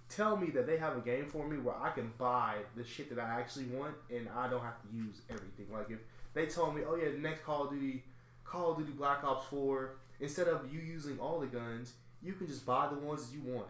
[0.09, 3.13] tell me that they have a game for me where I can buy the shit
[3.13, 5.67] that I actually want and I don't have to use everything.
[5.71, 5.99] Like if
[6.33, 8.03] they told me, oh yeah, the next Call of Duty,
[8.43, 12.47] Call of Duty Black Ops Four, instead of you using all the guns, you can
[12.47, 13.67] just buy the ones you want,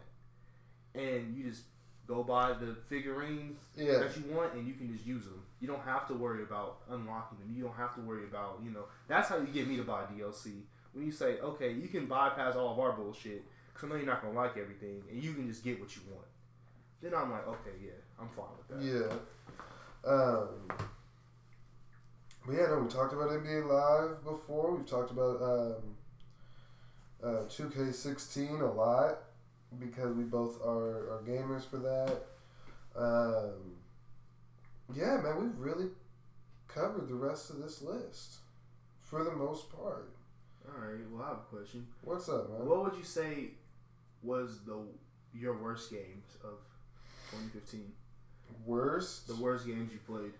[0.95, 1.63] and you just
[2.07, 3.99] go buy the figurines Yeah.
[3.99, 5.41] that you want, and you can just use them.
[5.59, 7.53] You don't have to worry about unlocking them.
[7.55, 8.85] You don't have to worry about you know.
[9.07, 10.61] That's how you get me to buy DLC.
[10.93, 13.43] When you say, okay, you can bypass all of our bullshit,
[13.73, 16.01] because I know you're not gonna like everything, and you can just get what you
[16.11, 16.25] want.
[17.01, 18.81] Then I'm like, okay, yeah, I'm fine with that.
[18.81, 20.11] Yeah.
[20.11, 20.47] Um,
[22.45, 24.73] but yeah, no, we talked about NBA Live before.
[24.75, 25.95] We've talked about um,
[27.23, 29.19] uh, 2K16 a lot
[29.79, 32.21] because we both are, are gamers for that.
[32.95, 33.75] Um,
[34.95, 35.89] yeah, man, we've really
[36.67, 38.37] covered the rest of this list
[39.01, 40.09] for the most part.
[40.67, 40.99] All right.
[41.11, 41.87] Well, I have a question.
[42.01, 42.67] What's up, man?
[42.67, 43.51] What would you say
[44.21, 44.77] was the
[45.33, 46.59] your worst games of
[47.31, 47.91] 2015?
[48.65, 49.27] Worst?
[49.27, 50.33] The worst games you played.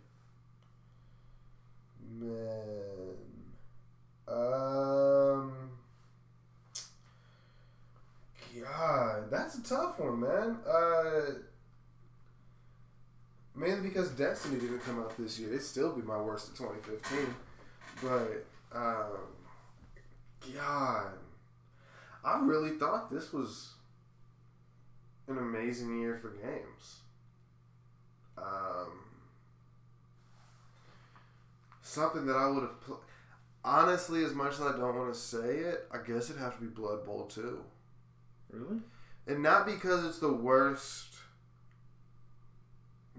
[2.20, 3.16] Man.
[4.28, 5.54] Um.
[8.62, 10.58] God, that's a tough one, man.
[10.68, 11.34] Uh.
[13.56, 15.50] Mainly because Destiny didn't come out this year.
[15.50, 17.36] It'd still be my worst of 2015.
[18.02, 18.46] But,
[18.78, 19.18] um.
[20.56, 21.12] God.
[22.24, 23.74] I really thought this was
[25.28, 26.98] an amazing year for games.
[28.38, 28.92] Um
[31.82, 33.02] something that I would have pl-
[33.64, 36.62] honestly, as much as I don't want to say it, I guess it'd have to
[36.62, 37.64] be Blood Bowl two,
[38.50, 38.82] Really?
[39.28, 41.16] and not because it's the worst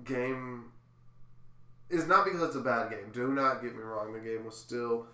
[0.04, 0.72] game.
[1.90, 3.10] It's not because it's a bad game.
[3.12, 4.12] Do not get me wrong.
[4.12, 5.06] The game was still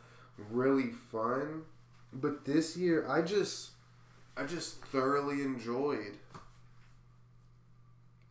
[0.50, 1.62] really fun,
[2.12, 3.70] but this year I just,
[4.36, 6.18] I just thoroughly enjoyed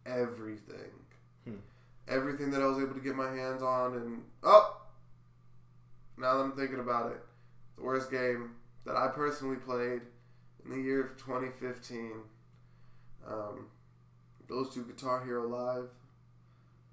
[0.06, 0.92] everything.
[1.46, 1.56] Hmm.
[2.08, 4.82] Everything that I was able to get my hands on, and oh,
[6.18, 7.22] now that I'm thinking about it,
[7.78, 8.52] the worst game
[8.86, 10.02] that I personally played
[10.66, 12.12] in the year of 2015.
[13.28, 13.68] Um,
[14.50, 15.90] those two Guitar Hero Live,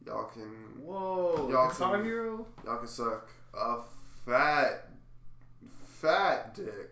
[0.07, 1.49] y'all can Whoa.
[1.51, 2.47] Y'all Guitar can- Hero.
[2.65, 3.79] y'all can suck a
[4.25, 4.91] fat,
[6.01, 6.91] fat dick.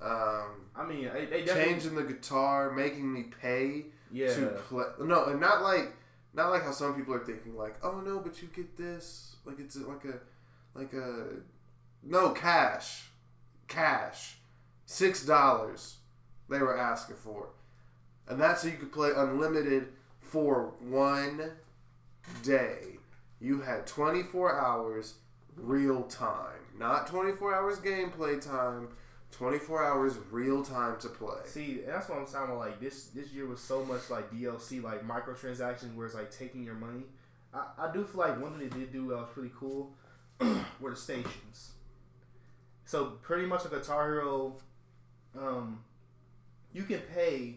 [0.00, 1.72] Um, I mean, they, they definitely.
[1.72, 4.34] changing the guitar, making me pay Yeah.
[4.34, 4.84] to play.
[5.00, 5.92] No, and not like
[6.32, 7.56] not like how some people are thinking.
[7.56, 9.36] Like, oh no, but you get this.
[9.44, 10.18] Like it's like a
[10.78, 11.26] like a
[12.02, 13.08] no cash,
[13.68, 14.38] cash,
[14.90, 15.98] six dollars.
[16.48, 17.50] They were asking for,
[18.26, 19.88] and that's so you could play unlimited
[20.20, 21.52] for one
[22.42, 22.98] day.
[23.40, 25.14] You had twenty four hours
[25.56, 28.88] real time, not twenty four hours gameplay time.
[29.32, 31.38] 24 hours real time to play.
[31.44, 32.80] See, that's what I'm sounding like.
[32.80, 36.74] This this year was so much like DLC, like microtransactions, where it's like taking your
[36.74, 37.04] money.
[37.54, 39.92] I, I do feel like one thing they did do that was pretty cool
[40.80, 41.74] were the stations.
[42.84, 44.56] So pretty much a Guitar Hero,
[45.38, 45.80] um,
[46.72, 47.56] you can pay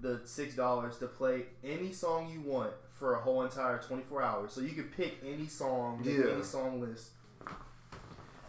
[0.00, 4.52] the six dollars to play any song you want for a whole entire 24 hours.
[4.52, 6.32] So you can pick any song, Yeah.
[6.34, 7.10] any song list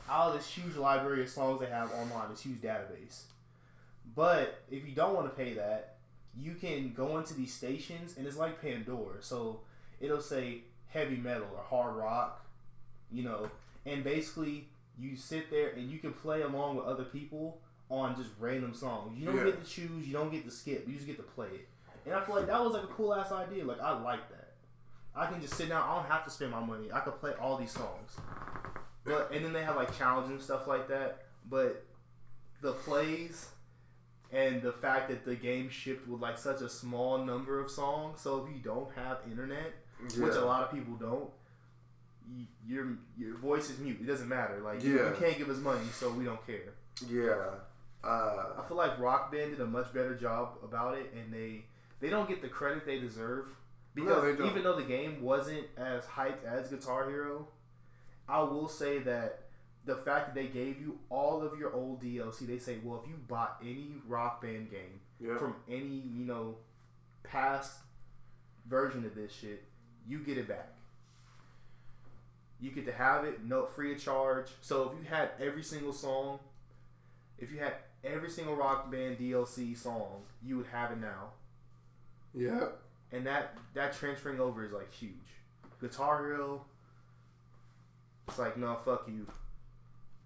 [0.10, 3.24] out of this huge library of songs they have online, this huge database.
[4.16, 5.98] But if you don't want to pay that,
[6.36, 9.22] you can go into these stations and it's like Pandora.
[9.22, 9.62] So
[10.00, 12.46] it'll say heavy metal or hard rock,
[13.12, 13.50] you know,
[13.86, 18.30] and basically you sit there and you can play along with other people on just
[18.40, 19.18] random songs.
[19.18, 19.44] You don't Yeah.
[19.46, 21.68] get to choose, you don't get to skip, you just get to play it.
[22.06, 23.64] And I feel like that was like a cool ass idea.
[23.66, 24.54] Like I like that.
[25.16, 25.82] I can just sit down.
[25.90, 26.92] I don't have to spend my money.
[26.92, 28.12] I could play all these songs.
[29.04, 31.26] But and then they have like challenges and stuff like that.
[31.50, 31.86] But
[32.62, 33.50] the plays
[34.32, 38.22] and the fact that the game shipped with like such a small number of songs.
[38.22, 41.30] So if you don't have internet, which a lot of people don't,
[42.30, 43.98] you, your your voice is mute.
[44.02, 44.60] It doesn't matter.
[44.60, 45.10] Like you, Yeah.
[45.10, 46.74] you can't give us money, so we don't care.
[47.10, 47.52] Yeah.
[48.04, 51.66] Uh, I feel like Rock Band did a much better job about it, and they
[52.00, 53.48] they don't get the credit they deserve
[53.96, 57.48] because No, even though the game wasn't as hyped as Guitar Hero,
[58.30, 59.44] I will say that
[59.86, 63.10] the fact that they gave you all of your old DLC, they say, well, if
[63.10, 65.00] you bought any Rock Band game
[65.40, 66.58] from any you know
[67.24, 67.74] past
[68.68, 69.64] version of this shit,
[70.08, 70.74] you get it back.
[72.60, 74.48] You get to have it, no free of charge.
[74.62, 76.40] So if you had every single song,
[77.38, 77.74] if you had
[78.04, 81.32] every single Rock Band DLC song, you would have it now.
[82.34, 82.68] Yeah.
[83.12, 85.14] And that that transferring over is like huge.
[85.80, 86.66] Guitar Hero,
[88.28, 89.28] it's like no, fuck you.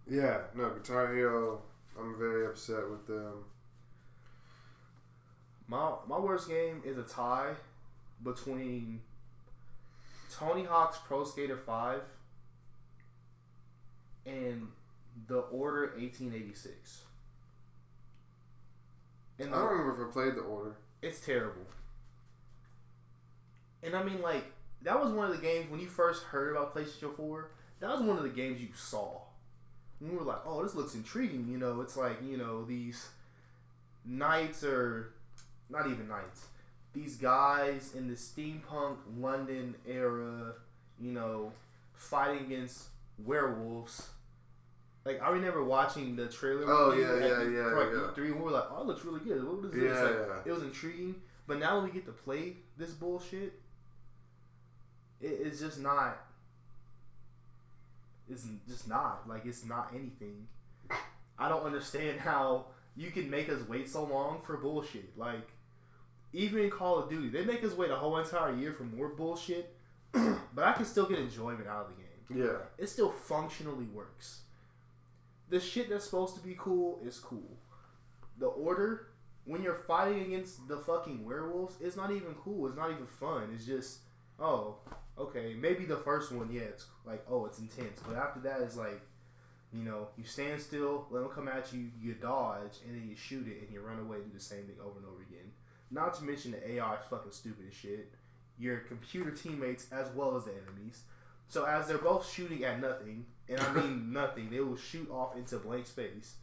[0.09, 0.41] Yeah.
[0.55, 1.61] No, Guitar Hero.
[1.99, 3.45] I'm very upset with them.
[5.67, 7.53] My my worst game is a tie
[8.23, 9.01] between
[10.31, 12.01] Tony Hawk's Pro Skater Five
[14.25, 14.67] and
[15.27, 17.01] The Order 1886.
[19.39, 20.75] And I don't remember if I played the order.
[21.01, 21.65] it's terrible.
[23.83, 24.45] And I mean, like
[24.83, 27.51] that was one of the games when you first heard about PlayStation Four.
[27.79, 29.21] That was one of the games you saw.
[29.99, 33.09] And we were like, "Oh, this looks intriguing." You know, it's like you know these
[34.05, 35.13] knights or
[35.69, 36.45] not even knights.
[36.93, 40.53] These guys in the steampunk London era,
[40.99, 41.53] you know,
[41.93, 44.09] fighting against werewolves.
[45.03, 46.65] Like I remember watching the trailer.
[46.67, 48.23] Oh, yeah, at yeah, yeah, for like yeah.
[48.23, 49.43] E3, and we were like, "Oh, it looks really good.
[49.43, 50.51] What is this?" Yeah, Like, yeah.
[50.51, 51.15] It was intriguing,
[51.47, 53.53] but now that we get to play this bullshit,
[55.19, 56.17] it, it's just not.
[58.29, 60.47] It's just not like it's not anything.
[61.39, 65.17] I don't understand how you can make us wait so long for bullshit.
[65.17, 65.49] Like,
[66.31, 69.09] even in Call of Duty, they make us wait a whole entire year for more
[69.09, 69.75] bullshit,
[70.11, 72.45] but I can still get enjoyment out of the game.
[72.45, 72.59] Yeah.
[72.77, 74.41] It still functionally works.
[75.51, 77.57] The shit that's supposed to be cool is cool.
[78.39, 79.07] The order,
[79.43, 82.67] when you're fighting against the fucking werewolves, it's not even cool.
[82.67, 83.49] It's not even fun.
[83.53, 83.99] It's just,
[84.39, 84.77] oh,
[85.19, 85.53] okay.
[85.59, 87.99] Maybe the first one, yeah, it's like, oh, it's intense.
[88.07, 89.01] But after that, it's like,
[89.73, 93.17] you know, you stand still, let them come at you, you dodge, and then you
[93.17, 95.51] shoot it, and you run away, do the same thing over and over again.
[95.91, 98.13] Not to mention the AI is fucking stupid as shit.
[98.57, 101.03] Your computer teammates as well as the enemies.
[101.49, 105.35] So as they're both shooting at nothing, and I mean nothing, they will shoot off
[105.35, 106.35] into blank space.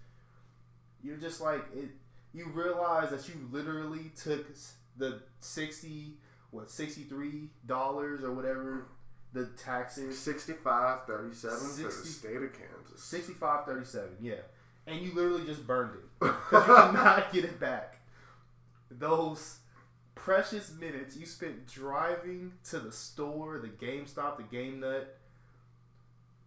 [1.02, 1.90] You're just like it.
[2.34, 4.46] You realize that you literally took
[4.96, 6.14] the sixty,
[6.50, 8.86] what sixty three dollars or whatever
[9.32, 13.02] the taxes 65 37 for the state of Kansas.
[13.02, 14.40] sixty five thirty seven, yeah,
[14.86, 18.00] and you literally just burned it because you cannot get it back.
[18.90, 19.58] Those
[20.14, 25.17] precious minutes you spent driving to the store, the GameStop, the Game Nut,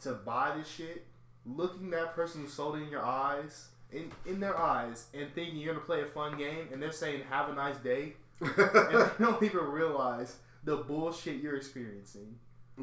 [0.01, 1.05] to buy this shit,
[1.45, 5.57] looking that person who sold it in your eyes, in in their eyes, and thinking
[5.57, 9.05] you're gonna play a fun game, and they're saying "Have a nice day," and they
[9.19, 12.35] don't even realize the bullshit you're experiencing.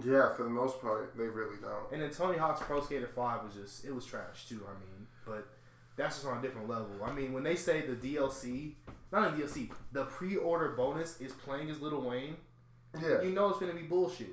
[0.05, 1.91] yeah, for the most part, they really don't.
[1.93, 4.63] And then Tony Hawk's Pro Skater Five was just it was trash too.
[4.69, 5.47] I mean, but
[5.97, 6.91] that's just on a different level.
[7.05, 8.75] I mean, when they say the DLC,
[9.11, 12.37] not a DLC, the pre-order bonus is playing as Lil Wayne,
[13.01, 13.23] Yeah.
[13.23, 14.29] you know it's gonna be bullshit.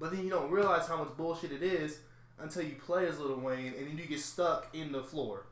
[0.00, 1.98] But then you don't realize how much bullshit it is
[2.38, 5.46] until you play as Lil Wayne, and then you get stuck in the floor.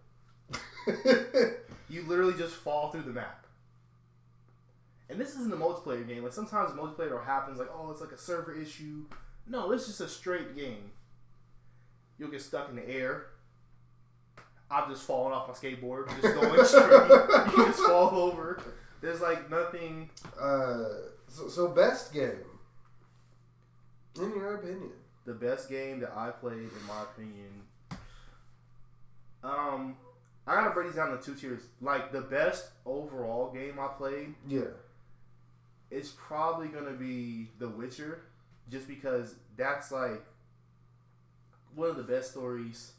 [1.91, 3.47] You literally just fall through the map.
[5.11, 6.23] And this isn't a multiplayer game.
[6.23, 9.05] Like sometimes multiplayer happens like, oh, it's like a server issue.
[9.47, 10.91] No, it's just a straight game.
[12.19, 13.27] You'll get stuck in the air.
[14.71, 17.57] I've just fallen off my skateboard, just going straight.
[17.57, 18.61] you just fall over.
[19.01, 20.11] There's like nothing.
[20.39, 20.85] uh,
[21.29, 22.45] so, so, best game,
[24.19, 24.91] in your opinion?
[25.25, 27.63] The best game that I played, in my opinion.
[29.43, 29.97] Um,
[30.47, 31.63] I gotta break these down into two tiers.
[31.81, 34.71] Like the best overall game I played Yeah.
[35.91, 38.21] it's probably gonna be The Witcher,
[38.71, 40.25] just because that's like
[41.75, 42.93] one of the best stories.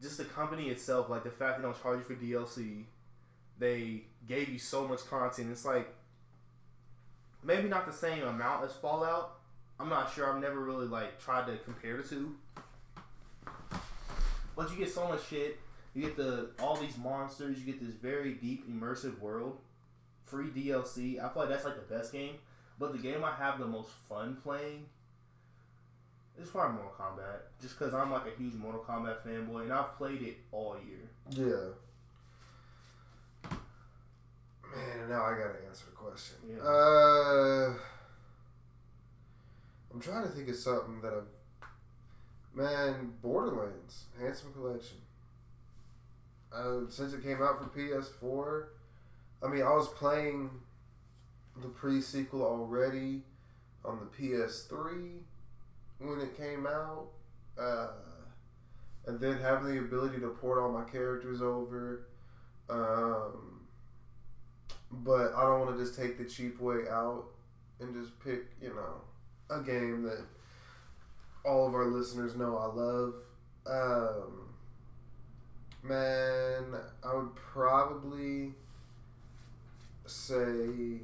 [0.00, 2.84] Just the company itself, like the fact they don't charge you for DLC,
[3.58, 5.50] they gave you so much content.
[5.50, 5.92] It's like
[7.42, 9.35] maybe not the same amount as Fallout.
[9.78, 10.32] I'm not sure.
[10.32, 12.34] I've never really like tried to compare the two.
[14.56, 15.58] But you get so much shit.
[15.94, 17.58] You get the all these monsters.
[17.58, 19.58] You get this very deep immersive world
[20.26, 21.18] free DLC.
[21.18, 22.34] I feel like that's like the best game.
[22.78, 24.84] But the game I have the most fun playing
[26.38, 27.62] is probably Mortal Kombat.
[27.62, 31.08] Just because I'm like a huge Mortal Kombat fanboy and I've played it all year.
[31.30, 31.72] Yeah.
[34.74, 36.36] Man, now I gotta answer a question.
[36.50, 36.62] Yeah.
[36.62, 37.74] Uh,
[39.96, 41.24] I'm trying to think of something that I've.
[42.54, 44.98] Man, Borderlands Handsome Collection.
[46.54, 48.66] Uh, since it came out for PS4,
[49.42, 50.50] I mean, I was playing
[51.62, 53.22] the pre sequel already
[53.86, 55.20] on the PS3
[55.98, 57.06] when it came out.
[57.58, 57.88] Uh,
[59.06, 62.06] and then having the ability to port all my characters over.
[62.68, 63.62] Um,
[64.90, 67.24] but I don't want to just take the cheap way out
[67.80, 69.00] and just pick, you know,
[69.50, 70.24] a game that
[71.44, 73.14] all of our listeners know I love.
[73.66, 74.48] Um,
[75.82, 78.52] man, I would probably
[80.06, 81.00] say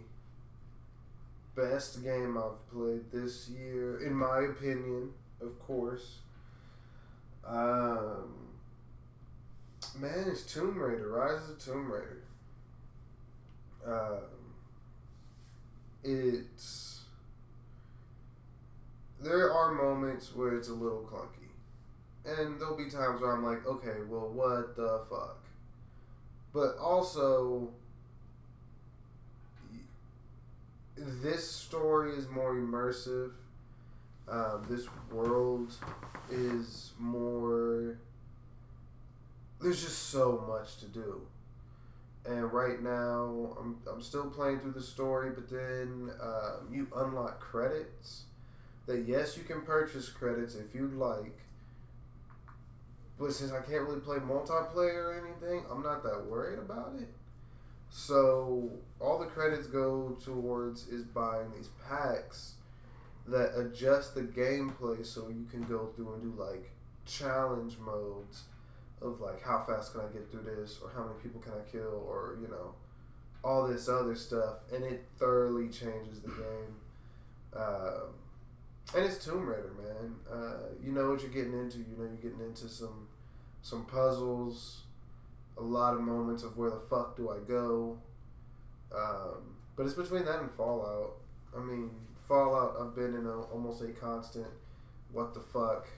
[1.55, 6.19] best game I've played this year, in my opinion, of course.
[7.47, 8.35] Um,
[9.99, 12.23] man, it's Tomb Raider, Rise of Tomb Raider.
[13.87, 14.21] Um,
[16.05, 16.92] it's
[19.23, 21.49] there are moments where it's a little clunky,
[22.25, 25.39] and there'll be times where I'm like, okay, well, what the fuck?
[26.53, 27.71] But also,
[30.97, 33.33] this story is more immersive.
[34.29, 35.75] Um, this world
[36.31, 37.99] is more.
[39.61, 41.23] There's just so much to do.
[42.25, 47.41] And right now, I'm, I'm still playing through the story, but then um, you unlock
[47.41, 48.25] credits.
[48.87, 51.39] That, yes, you can purchase credits if you'd like.
[53.19, 57.09] But since I can't really play multiplayer or anything, I'm not that worried about it.
[57.91, 62.55] So all the credits go towards is buying these packs
[63.29, 66.71] that adjust the gameplay so you can go through and do like
[67.05, 68.45] challenge modes,
[69.01, 71.71] of like how fast can I get through this, or how many people can I
[71.71, 72.75] kill, or you know,
[73.45, 76.75] all this other stuff, and it thoroughly changes the game.
[77.55, 78.15] Um,
[78.95, 80.15] and it's Tomb Raider, man.
[80.31, 81.79] Uh, you know what you're getting into.
[81.79, 83.09] You know you're getting into some
[83.63, 84.83] some puzzles,
[85.57, 87.99] a lot of moments of where the fuck do I go.
[88.95, 91.15] Um, but it's between that and Fallout.
[91.57, 91.91] I mean,
[92.29, 92.77] Fallout.
[92.81, 94.49] I've been in a, almost a constant.
[95.13, 95.89] What the fuck?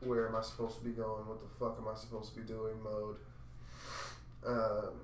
[0.00, 1.26] Where am I supposed to be going?
[1.26, 2.74] What the fuck am I supposed to be doing?
[2.82, 3.16] Mode.
[4.46, 5.00] Um,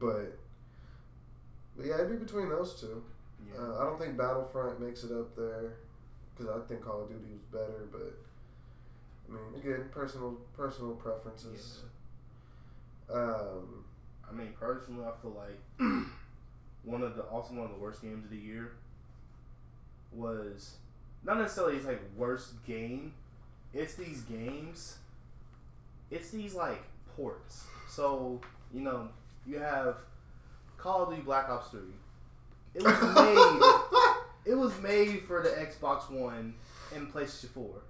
[0.00, 0.38] but,
[1.76, 3.02] but yeah, it'd be between those two.
[3.52, 3.60] Yeah.
[3.60, 5.74] Uh, I don't think Battlefront makes it up there
[6.36, 7.86] because I think Call of Duty was better.
[7.90, 8.14] But
[9.28, 11.80] I mean, again, personal personal preferences.
[13.12, 13.84] Um,
[14.28, 15.60] I mean, personally, I feel like
[16.84, 18.72] one of the also one of the worst games of the year
[20.12, 20.74] was
[21.24, 23.14] not necessarily it's like worst game.
[23.72, 24.98] It's these games.
[26.10, 26.82] It's these like
[27.16, 27.64] ports.
[27.88, 28.40] So
[28.72, 29.08] you know
[29.46, 29.96] you have
[30.76, 31.80] Call of Duty Black Ops Three.
[32.74, 34.52] It was made.
[34.52, 36.54] it was made for the Xbox One
[36.94, 37.82] and PlayStation Four.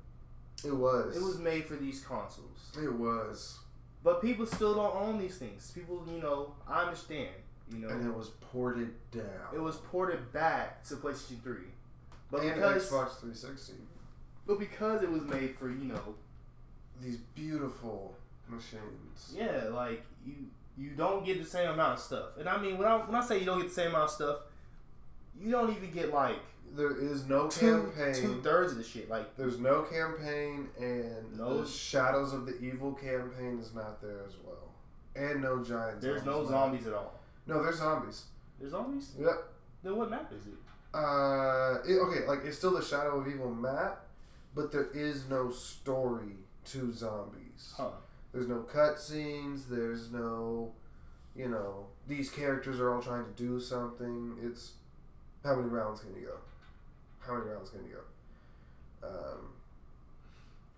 [0.65, 1.17] it was.
[1.17, 2.71] It was made for these consoles.
[2.83, 3.59] It was.
[4.03, 5.71] But people still don't own these things.
[5.75, 7.31] People, you know, I understand.
[7.73, 9.25] You know, And it was ported down.
[9.55, 11.69] it was ported back to PlayStation Three,
[12.31, 13.73] but and because Xbox 360.
[14.47, 16.15] but because it was made for you know,
[17.03, 18.15] These beautiful
[18.49, 19.33] machines.
[19.35, 20.35] yeah, like you
[20.77, 22.37] you don't get the same amount of stuff.
[22.39, 24.11] And I mean, when I when I say you don't get the same amount of
[24.11, 24.37] stuff,
[25.41, 26.39] you don't even get like
[26.77, 28.15] There is no two campaign.
[28.15, 29.09] two thirds of the shit.
[29.11, 31.61] Like There's no campaign, and No.
[31.63, 34.73] the Shadows of the Evil campaign is not there as well.
[35.17, 36.01] And no giant.
[36.01, 36.87] there's no zombies.
[36.87, 37.15] at all.
[37.47, 38.25] No, there's zombies.
[38.59, 39.13] There's zombies.
[39.19, 39.53] Yep.
[39.83, 40.55] Then what map is it?
[40.93, 44.07] Uh, it, okay, like it's still the Shadow of Evil map,
[44.55, 47.75] but there is no story to zombies.
[47.77, 47.91] Huh.
[48.33, 49.69] There's no cutscenes.
[49.69, 50.73] There's no,
[51.37, 54.37] you know, these characters are all trying to do something.
[54.43, 54.73] It's
[55.45, 56.37] how many rounds can you go?
[57.21, 57.97] How many rounds can you
[59.03, 59.07] go?
[59.07, 59.51] Um,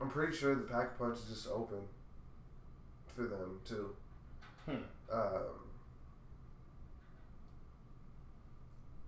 [0.01, 1.79] I'm pretty sure the pack punch is just open
[3.15, 3.95] for them too.
[4.67, 4.75] Hmm.
[5.13, 5.67] Um,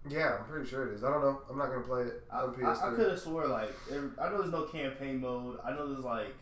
[0.08, 1.04] yeah, I'm pretty sure it is.
[1.04, 1.40] I don't know.
[1.50, 2.96] I'm not gonna play it I, on I, I PS3.
[2.96, 5.58] could have swore like I know there's no campaign mode.
[5.64, 6.34] I know there's like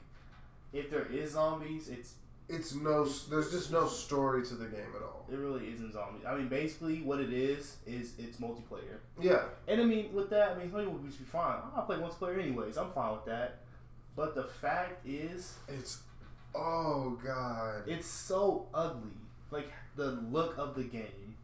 [0.73, 2.15] if there is zombies, it's
[2.49, 3.05] It's no.
[3.05, 5.27] There's just no story to the game at all.
[5.31, 6.25] it really isn't zombies.
[6.27, 8.99] I mean, basically what it is is it's multiplayer.
[9.21, 9.43] Yeah.
[9.67, 11.59] And I mean, with that, I mean, some people would be fine.
[11.77, 12.77] I play multiplayer anyways.
[12.77, 13.59] I'm fine with that.
[14.15, 15.99] But the fact is, It's.
[16.55, 17.83] Oh God.
[17.87, 19.11] it's so ugly.
[19.51, 21.37] Like the look of the game.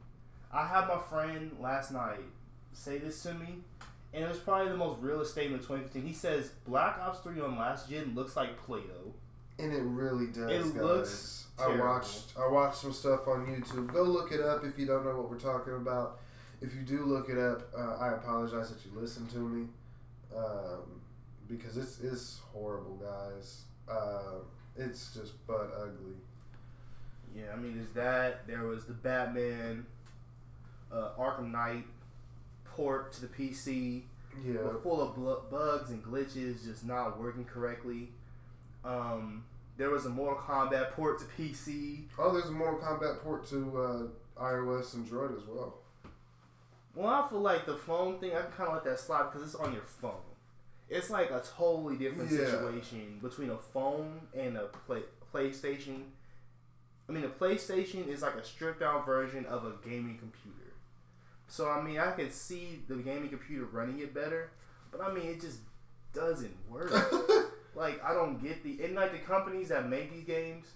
[0.53, 2.21] I had my friend last night
[2.73, 3.59] say this to me,
[4.15, 6.07] and it was probably the most realist statement of 2015.
[6.07, 9.13] He says Black Ops 3 on last gen looks like Play-Doh.
[9.63, 10.83] And it really does, It guys.
[10.83, 13.93] looks I watched I watched some stuff on YouTube.
[13.93, 16.19] Go look it up if you don't know what we're talking about.
[16.61, 19.67] If you do look it up, uh, I apologize that you listened to me,
[20.37, 21.01] um,
[21.49, 23.63] because it's it's horrible, guys.
[23.89, 24.41] Uh,
[24.77, 26.17] it's just butt ugly.
[27.37, 28.47] Yeah, I mean, is that.
[28.47, 29.87] There was the Batman,
[30.93, 31.85] uh, Arkham Knight
[32.65, 34.03] port to the PC.
[34.45, 38.09] Yeah, full of bl- bugs and glitches, just not working correctly.
[38.85, 39.45] Um,
[39.77, 42.05] there was a Mortal Kombat port to PC.
[42.19, 45.79] Oh, there's a Mortal Kombat port to uh, iOS and Droid as well.
[46.95, 49.55] Well, I feel like the phone thing, I kind of let that slide because it's
[49.55, 50.21] on your phone.
[50.91, 52.45] It's like a totally different Yeah.
[52.47, 56.03] situation between a phone and a play- PlayStation.
[57.09, 60.59] I mean, a PlayStation is like a stripped down version of a gaming computer.
[61.49, 64.51] So, I mean, I could see the gaming computer running it better,
[64.91, 65.61] but I mean, it just
[66.13, 66.93] doesn't work.
[67.75, 70.67] like I don't get the and like the companies that make these games,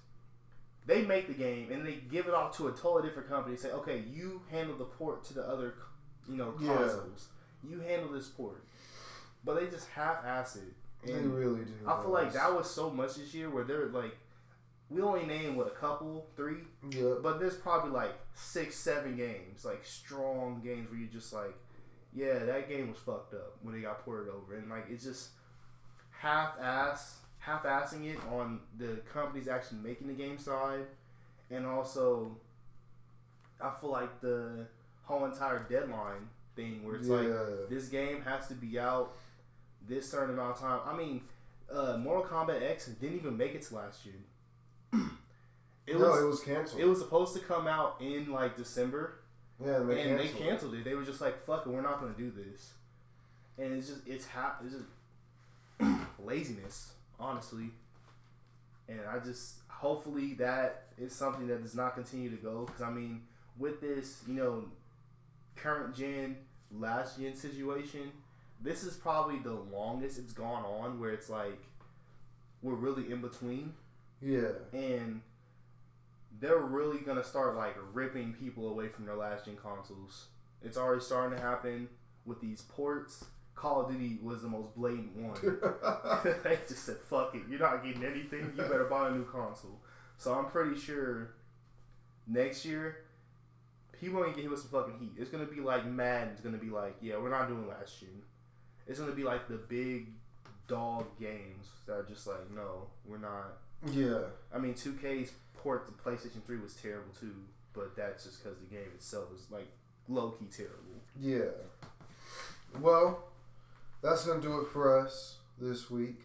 [0.87, 3.57] they make the game and they give it off to a totally different company.
[3.57, 5.75] Say, okay, you handle the port to the other,
[6.29, 6.77] you know, Yeah.
[6.77, 7.29] consoles.
[7.69, 8.63] You handle this port,
[9.45, 10.75] but they just half-ass it.
[11.05, 11.73] they really do.
[11.87, 14.17] I feel like that was so much this year where they're like,
[14.89, 16.59] we only named what a couple, three,
[16.91, 17.15] Yeah.
[17.23, 21.55] but there's probably like six, seven games, like strong games where you're just like,
[22.13, 25.31] yeah, that game was fucked up when they got ported over, and like it's just
[26.21, 30.87] half ass, half assing it on the companies actually making the game side,
[31.51, 32.37] and also
[33.61, 34.67] I feel like the
[35.05, 37.29] whole entire deadline thing where it's like
[37.69, 39.13] this game has to be out
[39.89, 40.81] this certain amount of time.
[40.87, 41.23] I mean,
[41.73, 44.15] uh, Mortal Kombat X didn't even make it to last year.
[45.87, 46.81] it no, was it was canceled.
[46.81, 49.21] it was supposed to come out in like December,
[49.65, 50.41] yeah, and they and canceled.
[50.41, 50.85] they canceled it.
[50.85, 52.73] They were just like, "Fuck it, we're not gonna do this,"
[53.59, 54.87] and it's just it's ha- it's just
[56.25, 57.71] laziness honestly.
[58.89, 62.91] And I just hopefully that is something that does not continue to go because I
[62.91, 63.23] mean
[63.59, 64.65] with this you know
[65.57, 66.37] current gen
[66.73, 68.11] last gen situation,
[68.61, 71.59] this is probably the longest it's gone on where it's like
[72.63, 73.75] we're really in between
[74.21, 74.53] Yeah.
[74.73, 75.21] and
[76.41, 80.27] they're really gonna start like ripping people away from their last gen consoles.
[80.63, 81.89] It's already starting to happen
[82.25, 83.25] with these ports.
[83.57, 85.35] Call of Duty was the most blatant one.
[86.45, 88.53] they just said, "Fuck it, you're not getting anything.
[88.57, 89.81] You better buy a new console."
[90.19, 91.31] So I'm pretty sure
[92.27, 92.99] next year
[94.01, 95.13] people ain't gonna give us some fucking heat.
[95.19, 96.29] It's gonna be like Madden.
[96.31, 98.23] It's gonna be like, yeah, we're not doing last gen.
[98.87, 100.09] It's gonna be like the big
[100.69, 103.59] dog games that are just like, no, we're not.
[103.93, 104.19] yeah.
[104.55, 107.35] I mean, 2K's port to PlayStation 3 was terrible too,
[107.73, 109.69] but that's just because the game itself is like
[110.09, 111.01] low key terrible.
[111.19, 111.51] Yeah.
[112.81, 113.25] Well,
[114.07, 116.21] that's gonna do it for us this week.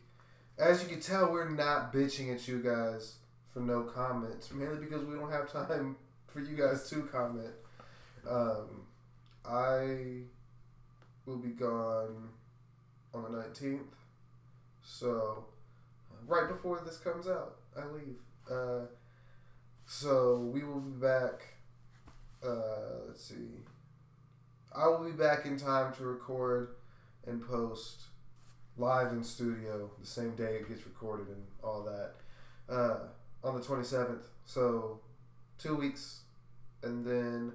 [0.60, 3.16] As you can tell, we're not bitching at you guys
[3.52, 5.96] for no comments, mainly because we don't have time
[6.28, 7.54] for you guys to comment.
[8.30, 8.86] Um,
[9.44, 10.20] I
[11.26, 12.30] will be gone
[13.16, 13.96] on the nineteenth,
[14.84, 15.46] so
[16.28, 18.20] right before this comes out, I leave.
[18.50, 18.86] Uh,
[19.88, 21.48] so we will be back.
[22.46, 23.66] Uh, let's see.
[24.76, 26.76] I will be back in time to record
[27.28, 28.04] and post
[28.78, 32.14] live in studio the same day it gets recorded and all that
[32.74, 33.00] uh,
[33.44, 34.24] on the 27th.
[34.46, 35.00] So,
[35.58, 36.22] two weeks.
[36.84, 37.54] And then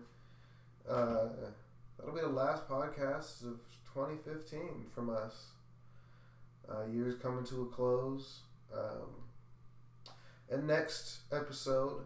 [0.89, 1.29] uh,
[1.99, 3.59] that'll be the last podcast of
[3.93, 5.47] 2015 from us.
[6.69, 8.41] Uh, year's coming to a close.
[8.73, 9.09] Um,
[10.51, 12.03] and next episode,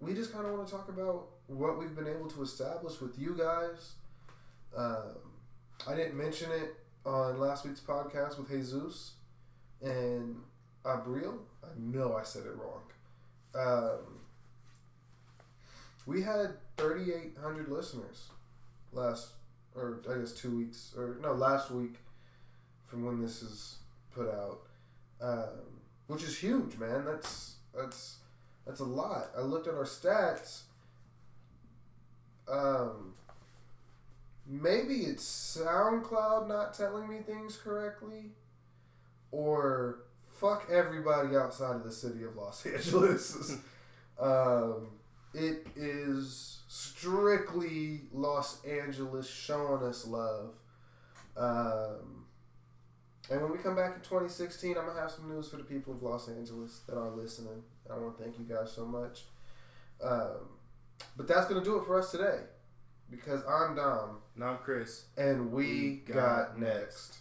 [0.00, 3.18] we just kind of want to talk about what we've been able to establish with
[3.18, 3.92] you guys.
[4.76, 5.33] Um,
[5.86, 9.12] I didn't mention it on last week's podcast with Jesus
[9.82, 10.36] and
[10.84, 11.38] Abril.
[11.62, 12.82] I know I said it wrong.
[13.54, 14.20] Um,
[16.06, 18.30] we had 3,800 listeners
[18.92, 19.32] last,
[19.74, 21.96] or I guess two weeks, or no, last week
[22.86, 23.76] from when this is
[24.14, 24.60] put out,
[25.20, 27.04] um, which is huge, man.
[27.04, 28.16] That's that's
[28.66, 29.30] that's a lot.
[29.36, 30.62] I looked at our stats.
[32.48, 33.14] Um,
[34.46, 35.24] maybe it's
[35.58, 38.32] SoundCloud not telling me things correctly,
[39.30, 43.56] or fuck everybody outside of the city of Los Angeles.
[44.20, 44.88] um,
[45.32, 50.54] it is strictly Los Angeles showing us love.
[51.36, 52.26] Um,
[53.30, 55.94] and when we come back in 2016, I'm gonna have some news for the people
[55.94, 57.62] of Los Angeles that are listening.
[57.90, 59.24] I want to thank you guys so much.
[60.02, 60.48] Um,
[61.16, 62.40] but that's gonna do it for us today,
[63.10, 65.04] because I'm Dom, Now I'm Chris.
[65.16, 67.18] and we, We got got next.